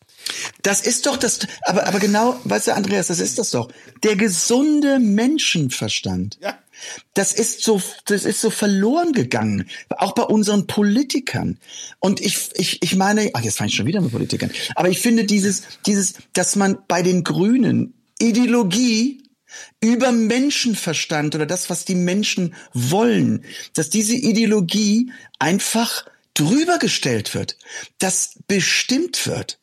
[0.61, 3.69] Das ist doch das, aber, aber genau, weißt du, Andreas, das ist das doch.
[4.03, 6.37] Der gesunde Menschenverstand.
[6.41, 6.57] Ja.
[7.13, 9.69] Das ist so, das ist so verloren gegangen.
[9.89, 11.59] Auch bei unseren Politikern.
[11.99, 14.51] Und ich, ich, ich meine, ach, jetzt fange ich schon wieder mit Politikern.
[14.75, 19.23] Aber ich finde dieses, dieses, dass man bei den Grünen Ideologie
[19.81, 27.57] über Menschenverstand oder das, was die Menschen wollen, dass diese Ideologie einfach drüber gestellt wird,
[27.99, 29.59] dass bestimmt wird.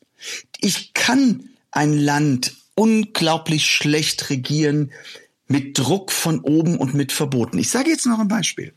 [0.60, 4.92] Ich kann ein Land unglaublich schlecht regieren
[5.50, 7.58] mit Druck von oben und mit Verboten.
[7.58, 8.72] Ich sage jetzt noch ein Beispiel.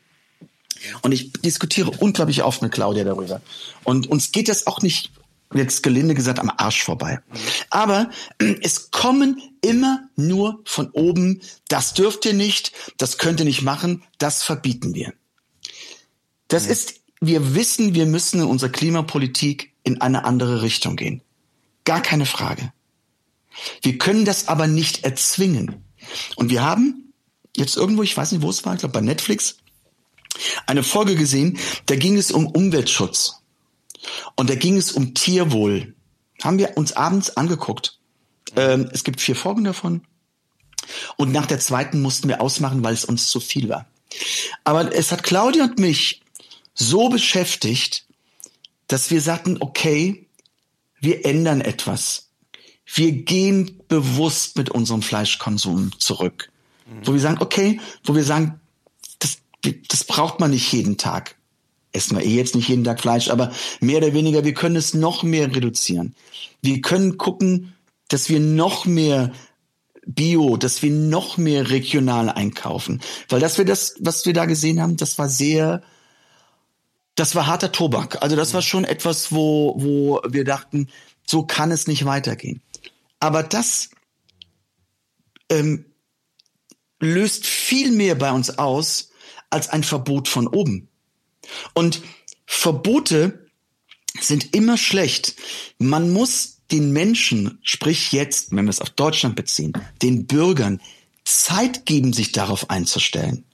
[1.03, 3.41] Und ich diskutiere unglaublich oft mit Claudia darüber.
[3.83, 5.11] Und uns geht das auch nicht,
[5.53, 7.19] jetzt gelinde gesagt, am Arsch vorbei.
[7.69, 8.09] Aber
[8.61, 14.01] es kommen immer nur von oben, das dürft ihr nicht, das könnt ihr nicht machen,
[14.17, 15.13] das verbieten wir.
[16.47, 21.21] Das ist, wir wissen, wir müssen in unserer Klimapolitik in eine andere Richtung gehen.
[21.83, 22.73] Gar keine Frage.
[23.83, 25.83] Wir können das aber nicht erzwingen.
[26.35, 27.13] Und wir haben
[27.55, 29.57] jetzt irgendwo, ich weiß nicht, wo es war, ich glaube bei Netflix,
[30.65, 33.41] eine Folge gesehen, da ging es um Umweltschutz.
[34.35, 35.95] Und da ging es um Tierwohl.
[36.41, 37.99] Haben wir uns abends angeguckt.
[38.55, 40.01] Ähm, es gibt vier Folgen davon.
[41.15, 43.87] Und nach der zweiten mussten wir ausmachen, weil es uns zu viel war.
[44.63, 46.21] Aber es hat Claudia und mich
[46.73, 48.05] so beschäftigt,
[48.87, 50.27] dass wir sagten, okay,
[50.99, 52.29] wir ändern etwas.
[52.85, 56.49] Wir gehen bewusst mit unserem Fleischkonsum zurück.
[57.05, 58.59] Wo wir sagen, okay, wo wir sagen,
[59.19, 59.37] das,
[59.87, 61.35] das braucht man nicht jeden Tag.
[61.91, 64.93] Essen wir eh jetzt nicht jeden Tag Fleisch, aber mehr oder weniger, wir können es
[64.93, 66.15] noch mehr reduzieren.
[66.61, 67.73] Wir können gucken,
[68.09, 69.31] dass wir noch mehr
[70.05, 73.01] Bio, dass wir noch mehr regional einkaufen.
[73.29, 75.81] Weil das wir das, was wir da gesehen haben, das war sehr,
[77.15, 78.21] das war harter Tobak.
[78.21, 80.89] Also das war schon etwas, wo, wo wir dachten,
[81.25, 82.61] so kann es nicht weitergehen.
[83.23, 83.89] Aber das
[85.49, 85.85] ähm,
[86.99, 89.11] löst viel mehr bei uns aus
[89.49, 90.89] als ein Verbot von oben.
[91.73, 92.01] Und
[92.45, 93.47] Verbote
[94.19, 95.35] sind immer schlecht.
[95.77, 99.71] Man muss den Menschen, sprich jetzt, wenn wir es auf Deutschland beziehen,
[100.01, 100.81] den Bürgern
[101.23, 103.45] Zeit geben, sich darauf einzustellen.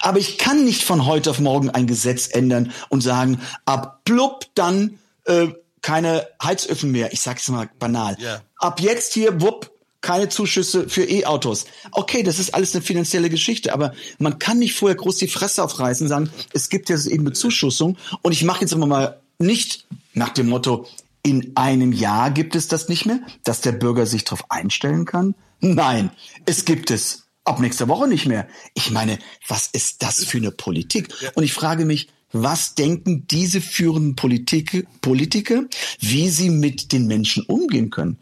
[0.00, 4.46] Aber ich kann nicht von heute auf morgen ein Gesetz ändern und sagen, ab blub
[4.56, 5.50] dann äh,
[5.82, 7.12] keine Heizöfen mehr.
[7.12, 8.16] Ich sag's mal banal.
[8.18, 8.42] Ja.
[8.64, 11.66] Ab jetzt hier, wupp, keine Zuschüsse für E-Autos.
[11.92, 15.62] Okay, das ist alles eine finanzielle Geschichte, aber man kann nicht vorher groß die Fresse
[15.62, 19.20] aufreißen und sagen, es gibt jetzt eben eine Zuschussung und ich mache jetzt immer mal
[19.38, 20.86] nicht nach dem Motto,
[21.22, 25.34] in einem Jahr gibt es das nicht mehr, dass der Bürger sich darauf einstellen kann.
[25.60, 26.10] Nein,
[26.46, 27.24] es gibt es.
[27.44, 28.48] Ab nächster Woche nicht mehr.
[28.72, 31.12] Ich meine, was ist das für eine Politik?
[31.34, 35.64] Und ich frage mich, was denken diese führenden Politik, Politiker,
[36.00, 38.18] wie sie mit den Menschen umgehen können?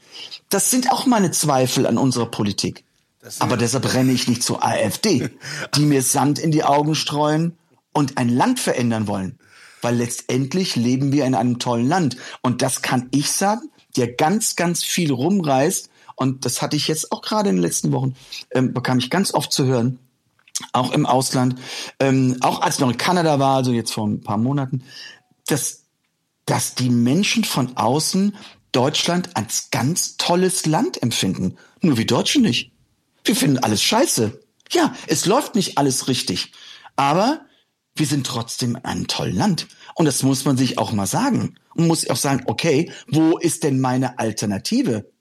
[0.51, 2.85] Das sind auch meine Zweifel an unserer Politik.
[3.39, 5.31] Aber deshalb renne ich nicht zur AfD,
[5.77, 7.57] die mir Sand in die Augen streuen
[7.93, 9.39] und ein Land verändern wollen.
[9.81, 12.17] Weil letztendlich leben wir in einem tollen Land.
[12.43, 15.89] Und das kann ich sagen, der ganz, ganz viel rumreist.
[16.17, 18.15] Und das hatte ich jetzt auch gerade in den letzten Wochen,
[18.51, 19.99] ähm, bekam ich ganz oft zu hören,
[20.73, 21.59] auch im Ausland,
[22.01, 24.85] ähm, auch als ich noch in Kanada war, also jetzt vor ein paar Monaten,
[25.47, 25.85] dass,
[26.47, 28.37] dass die Menschen von außen
[28.73, 31.57] Deutschland als ganz tolles Land empfinden.
[31.81, 32.73] Nur wir Deutschen nicht.
[33.25, 34.41] Wir finden alles scheiße.
[34.71, 36.53] Ja, es läuft nicht alles richtig.
[36.97, 37.43] Aber
[37.95, 39.67] wir sind trotzdem ein tolles Land.
[39.95, 41.59] Und das muss man sich auch mal sagen.
[41.75, 45.12] Und muss auch sagen, okay, wo ist denn meine Alternative?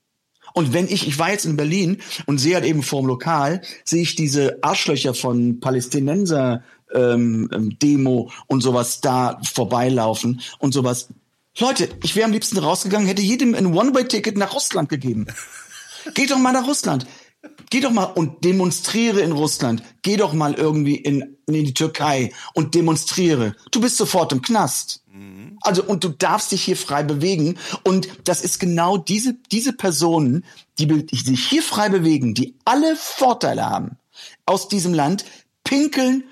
[0.53, 4.01] Und wenn ich, ich war jetzt in Berlin und sehe halt eben vorm Lokal, sehe
[4.01, 11.09] ich diese Arschlöcher von Palästinenser ähm, ähm, Demo und sowas da vorbeilaufen und sowas.
[11.59, 15.27] Leute, ich wäre am liebsten rausgegangen, hätte jedem ein One-Way-Ticket nach Russland gegeben.
[16.13, 17.05] Geh doch mal nach Russland.
[17.69, 19.83] Geh doch mal und demonstriere in Russland.
[20.01, 23.55] Geh doch mal irgendwie in, in die Türkei und demonstriere.
[23.71, 25.00] Du bist sofort im Knast.
[25.61, 27.57] Also, und du darfst dich hier frei bewegen.
[27.83, 30.45] Und das ist genau diese, diese Personen,
[30.79, 33.97] die, die sich hier frei bewegen, die alle Vorteile haben
[34.45, 35.25] aus diesem Land,
[35.63, 36.23] pinkeln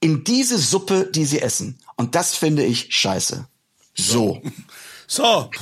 [0.00, 1.78] in diese Suppe, die sie essen.
[1.96, 3.46] Und das finde ich scheiße.
[3.94, 4.40] So.
[4.42, 4.42] So,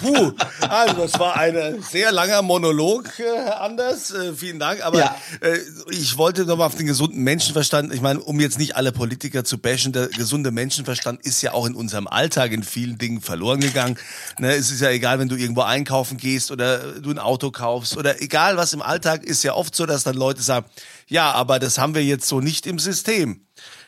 [0.00, 0.32] puh.
[0.60, 4.10] Also, das war ein sehr langer Monolog, äh, Herr Anders.
[4.12, 4.84] Äh, vielen Dank.
[4.84, 5.16] Aber Ja.
[5.40, 5.58] äh,
[5.90, 7.92] ich wollte nochmal auf den gesunden Menschenverstand.
[7.92, 11.66] Ich meine, um jetzt nicht alle Politiker zu bashen, der gesunde Menschenverstand ist ja auch
[11.66, 13.98] in unserem Alltag in vielen Dingen verloren gegangen.
[14.38, 17.96] Ne, es ist ja egal, wenn du irgendwo einkaufen gehst oder du ein Auto kaufst
[17.96, 20.66] oder egal was im Alltag ist ja oft so, dass dann Leute sagen,
[21.08, 23.46] ja, aber das haben wir jetzt so nicht im System.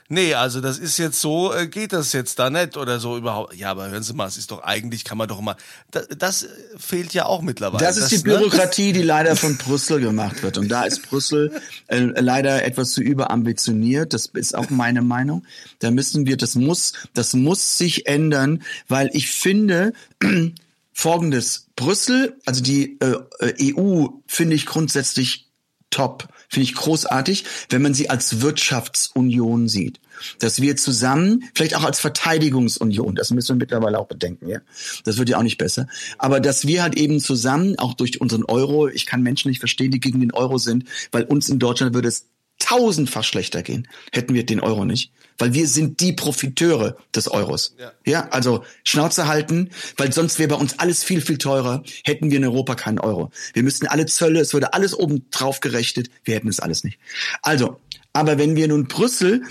[0.09, 3.55] Nee, also das ist jetzt so, äh, geht das jetzt da nicht oder so überhaupt.
[3.55, 5.57] Ja, aber hören Sie mal, es ist doch eigentlich, kann man doch mal,
[5.91, 7.83] das, das äh, fehlt ja auch mittlerweile.
[7.83, 8.23] Das ist die ne?
[8.39, 10.59] Bürokratie, die leider von Brüssel gemacht wird.
[10.59, 14.13] Und da ist Brüssel äh, leider etwas zu überambitioniert.
[14.13, 15.47] Das ist auch meine Meinung.
[15.79, 19.95] Da müssen wir, das muss, das muss sich ändern, weil ich finde,
[20.93, 25.49] folgendes, Brüssel, also die äh, äh, EU finde ich grundsätzlich
[25.91, 30.01] top, finde ich großartig, wenn man sie als Wirtschaftsunion sieht.
[30.39, 34.61] Dass wir zusammen, vielleicht auch als Verteidigungsunion, das müssen wir mittlerweile auch bedenken, ja.
[35.05, 35.89] Das wird ja auch nicht besser.
[36.19, 39.91] Aber dass wir halt eben zusammen, auch durch unseren Euro, ich kann Menschen nicht verstehen,
[39.91, 42.29] die gegen den Euro sind, weil uns in Deutschland würde es
[42.65, 45.13] tausendfach schlechter gehen, hätten wir den Euro nicht.
[45.37, 47.75] Weil wir sind die Profiteure des Euros.
[47.79, 47.93] Ja.
[48.07, 52.39] Ja, also Schnauze halten, weil sonst wäre bei uns alles viel, viel teurer, hätten wir
[52.39, 53.31] in Europa keinen Euro.
[53.53, 56.99] Wir müssten alle Zölle, es würde alles oben drauf gerechnet, wir hätten es alles nicht.
[57.43, 57.81] Also,
[58.13, 59.43] aber wenn wir nun Brüssel,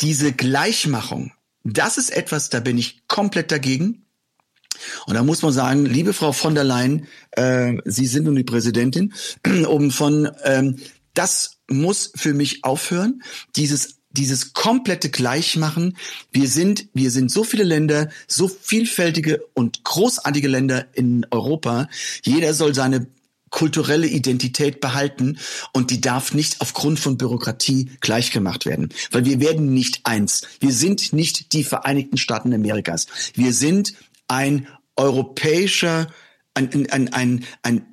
[0.00, 1.32] diese Gleichmachung,
[1.64, 4.06] das ist etwas, da bin ich komplett dagegen.
[5.06, 8.44] Und da muss man sagen, liebe Frau von der Leyen, äh, Sie sind nun die
[8.44, 9.12] Präsidentin,
[9.68, 10.76] um von, ähm,
[11.14, 13.22] das muss für mich aufhören,
[13.56, 15.96] dieses dieses komplette Gleichmachen.
[16.30, 21.88] Wir sind, wir sind so viele Länder, so vielfältige und großartige Länder in Europa.
[22.22, 23.06] Jeder soll seine
[23.52, 25.38] kulturelle Identität behalten
[25.72, 30.42] und die darf nicht aufgrund von Bürokratie gleichgemacht werden, weil wir werden nicht eins.
[30.58, 33.06] Wir sind nicht die Vereinigten Staaten Amerikas.
[33.34, 33.92] Wir sind
[34.26, 36.08] ein europäischer,
[36.54, 37.86] ein, ein, ein, ein,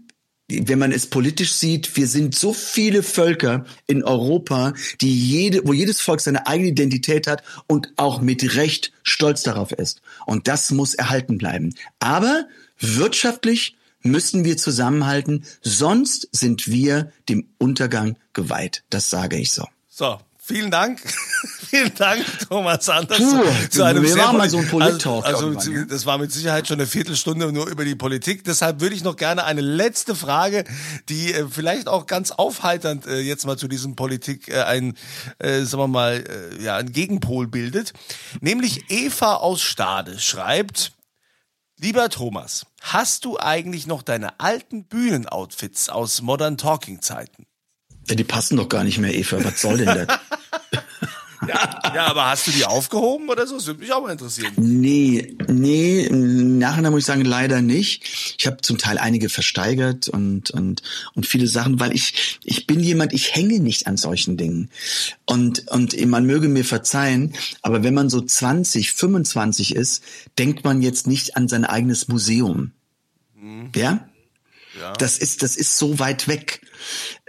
[0.50, 5.74] wenn man es politisch sieht, wir sind so viele Völker in Europa, die jede, wo
[5.74, 10.02] jedes Volk seine eigene Identität hat und auch mit Recht stolz darauf ist.
[10.26, 11.76] Und das muss erhalten bleiben.
[12.00, 12.48] Aber
[12.80, 18.84] wirtschaftlich müssen wir zusammenhalten, sonst sind wir dem Untergang geweiht.
[18.90, 19.66] Das sage ich so.
[19.90, 20.20] So,
[20.50, 21.00] vielen Dank.
[21.70, 23.20] vielen Dank, Thomas Anders.
[23.20, 25.86] Puh, zu einem wir sehr machen mal so Polit-Talk Also, irgendwann, also ja.
[25.86, 28.44] das war mit Sicherheit schon eine Viertelstunde nur über die Politik.
[28.44, 30.64] Deshalb würde ich noch gerne eine letzte Frage,
[31.08, 34.98] die äh, vielleicht auch ganz aufheiternd äh, jetzt mal zu diesem Politik äh, ein,
[35.38, 37.94] äh, sagen wir mal, äh, ja, ein Gegenpol bildet.
[38.42, 40.94] Nämlich Eva aus Stade schreibt,
[41.82, 47.46] Lieber Thomas, hast du eigentlich noch deine alten Bühnenoutfits aus Modern Talking Zeiten?
[48.10, 49.44] Ja, die passen doch gar nicht mehr, Eva.
[49.44, 50.08] Was soll denn das?
[51.96, 53.56] Ja, aber hast du die aufgehoben oder so?
[53.56, 54.54] Das würde mich auch mal interessieren.
[54.58, 58.04] Nee, nee, im Nachhinein muss ich sagen, leider nicht.
[58.38, 60.84] Ich habe zum Teil einige versteigert und, und,
[61.16, 64.70] und viele Sachen, weil ich, ich bin jemand, ich hänge nicht an solchen Dingen.
[65.26, 70.04] Und, und man möge mir verzeihen, aber wenn man so 20, 25 ist,
[70.38, 72.72] denkt man jetzt nicht an sein eigenes Museum.
[73.76, 74.10] Ja?
[74.98, 76.62] Das ist, das ist so weit weg.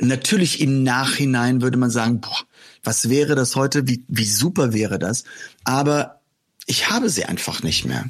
[0.00, 2.38] Natürlich im Nachhinein würde man sagen, boah,
[2.82, 3.86] was wäre das heute?
[3.86, 5.24] Wie, wie super wäre das?
[5.64, 6.20] Aber
[6.66, 8.06] ich habe sie einfach nicht mehr.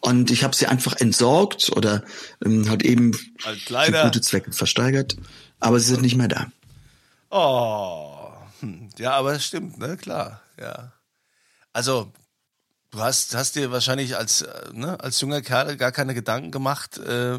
[0.00, 2.04] Und ich habe sie einfach entsorgt oder
[2.44, 3.12] ähm, halt eben
[3.44, 5.16] Als für gute Zwecke versteigert.
[5.60, 6.46] Aber sie sind nicht mehr da.
[7.30, 8.88] Oh, hm.
[8.98, 10.92] ja, aber das stimmt, ne, klar, ja.
[11.72, 12.12] Also,
[12.92, 16.98] du hast, hast dir wahrscheinlich als, äh, ne, als junger Kerl gar keine Gedanken gemacht,
[16.98, 17.38] äh,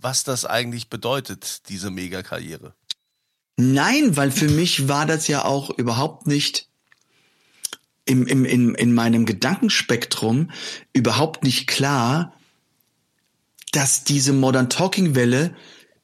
[0.00, 2.74] was das eigentlich bedeutet, diese Megakarriere.
[3.60, 6.68] Nein, weil für mich war das ja auch überhaupt nicht
[8.04, 10.52] im, im, in, in meinem Gedankenspektrum
[10.92, 12.32] überhaupt nicht klar,
[13.72, 15.56] dass diese Modern Talking Welle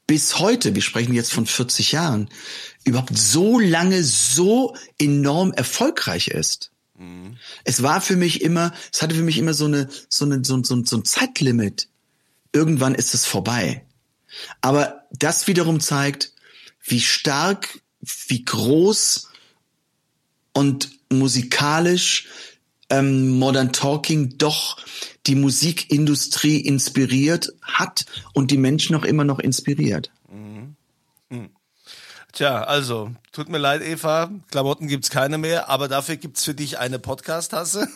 [0.09, 2.29] bis heute, wir sprechen jetzt von 40 Jahren,
[2.83, 6.73] überhaupt so lange so enorm erfolgreich ist.
[7.63, 10.61] Es war für mich immer, es hatte für mich immer so eine, so eine, so,
[10.65, 11.87] so, so ein Zeitlimit.
[12.53, 13.87] Irgendwann ist es vorbei.
[14.61, 16.34] Aber das wiederum zeigt,
[16.85, 17.81] wie stark,
[18.29, 19.29] wie groß
[20.53, 22.29] und musikalisch
[22.91, 24.79] ähm, Modern Talking doch
[25.27, 28.05] die Musikindustrie inspiriert hat
[28.35, 30.11] und die Menschen auch immer noch inspiriert.
[32.35, 36.81] Tja, also, tut mir leid, Eva, Klamotten gibt's keine mehr, aber dafür gibt's für dich
[36.81, 37.87] eine Podcast-Tasse.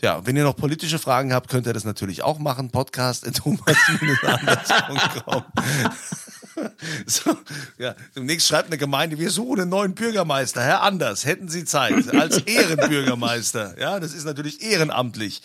[0.01, 2.71] Ja, wenn ihr noch politische Fragen habt, könnt ihr das natürlich auch machen.
[2.71, 5.43] Podcast thomas-anders.com.
[7.05, 7.35] So,
[7.77, 10.61] ja, demnächst schreibt eine Gemeinde, wir suchen einen neuen Bürgermeister.
[10.61, 13.79] Herr Anders, hätten Sie Zeit als Ehrenbürgermeister.
[13.79, 15.41] Ja, das ist natürlich ehrenamtlich.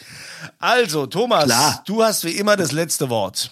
[0.58, 1.82] Also, Thomas, Klar.
[1.86, 3.50] du hast wie immer das letzte Wort.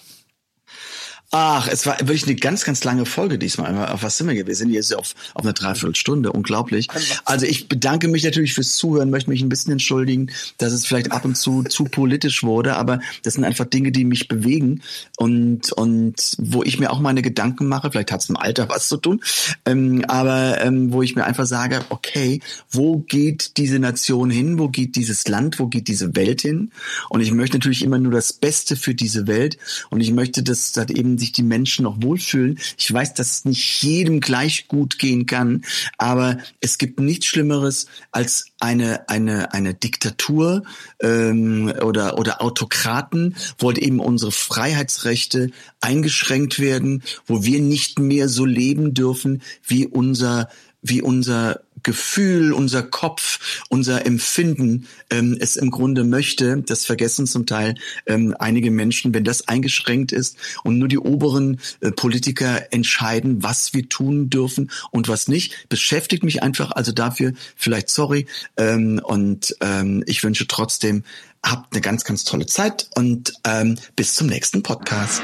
[1.36, 3.88] Ach, es war wirklich eine ganz, ganz lange Folge diesmal.
[3.88, 6.30] Auf was sind wir sind jetzt auf, auf eine Dreiviertelstunde.
[6.30, 6.86] Unglaublich.
[7.24, 11.10] Also ich bedanke mich natürlich fürs Zuhören, möchte mich ein bisschen entschuldigen, dass es vielleicht
[11.10, 14.82] ab und zu zu politisch wurde, aber das sind einfach Dinge, die mich bewegen
[15.16, 17.90] und, und wo ich mir auch meine Gedanken mache.
[17.90, 19.20] Vielleicht hat es im Alter was zu tun,
[19.66, 24.60] ähm, aber ähm, wo ich mir einfach sage, okay, wo geht diese Nation hin?
[24.60, 25.58] Wo geht dieses Land?
[25.58, 26.70] Wo geht diese Welt hin?
[27.08, 29.58] Und ich möchte natürlich immer nur das Beste für diese Welt
[29.90, 32.58] und ich möchte, dass, dass eben sich die Menschen noch wohlfühlen.
[32.76, 35.64] Ich weiß, dass es nicht jedem gleich gut gehen kann,
[35.98, 40.64] aber es gibt nichts Schlimmeres als eine eine eine Diktatur
[41.00, 45.50] ähm, oder oder Autokraten, wo halt eben unsere Freiheitsrechte
[45.80, 50.48] eingeschränkt werden, wo wir nicht mehr so leben dürfen, wie unser
[50.82, 56.62] wie unser Gefühl, unser Kopf, unser Empfinden ähm, es im Grunde möchte.
[56.66, 57.76] Das vergessen zum Teil
[58.06, 63.74] ähm, einige Menschen, wenn das eingeschränkt ist und nur die oberen äh, Politiker entscheiden, was
[63.74, 65.68] wir tun dürfen und was nicht.
[65.68, 68.26] Beschäftigt mich einfach also dafür, vielleicht sorry.
[68.56, 71.04] Ähm, und ähm, ich wünsche trotzdem,
[71.44, 75.22] habt eine ganz, ganz tolle Zeit und ähm, bis zum nächsten Podcast.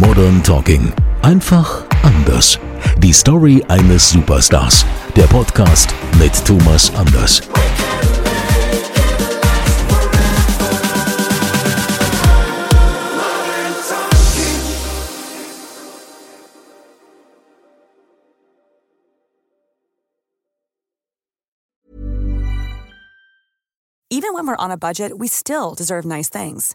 [0.00, 0.94] Modern Talking.
[1.20, 2.58] Einfach anders.
[2.96, 4.86] Die Story eines Superstars.
[5.14, 7.42] Der Podcast mit Thomas Anders.
[24.08, 26.74] Even when we're on a budget, we still deserve nice things.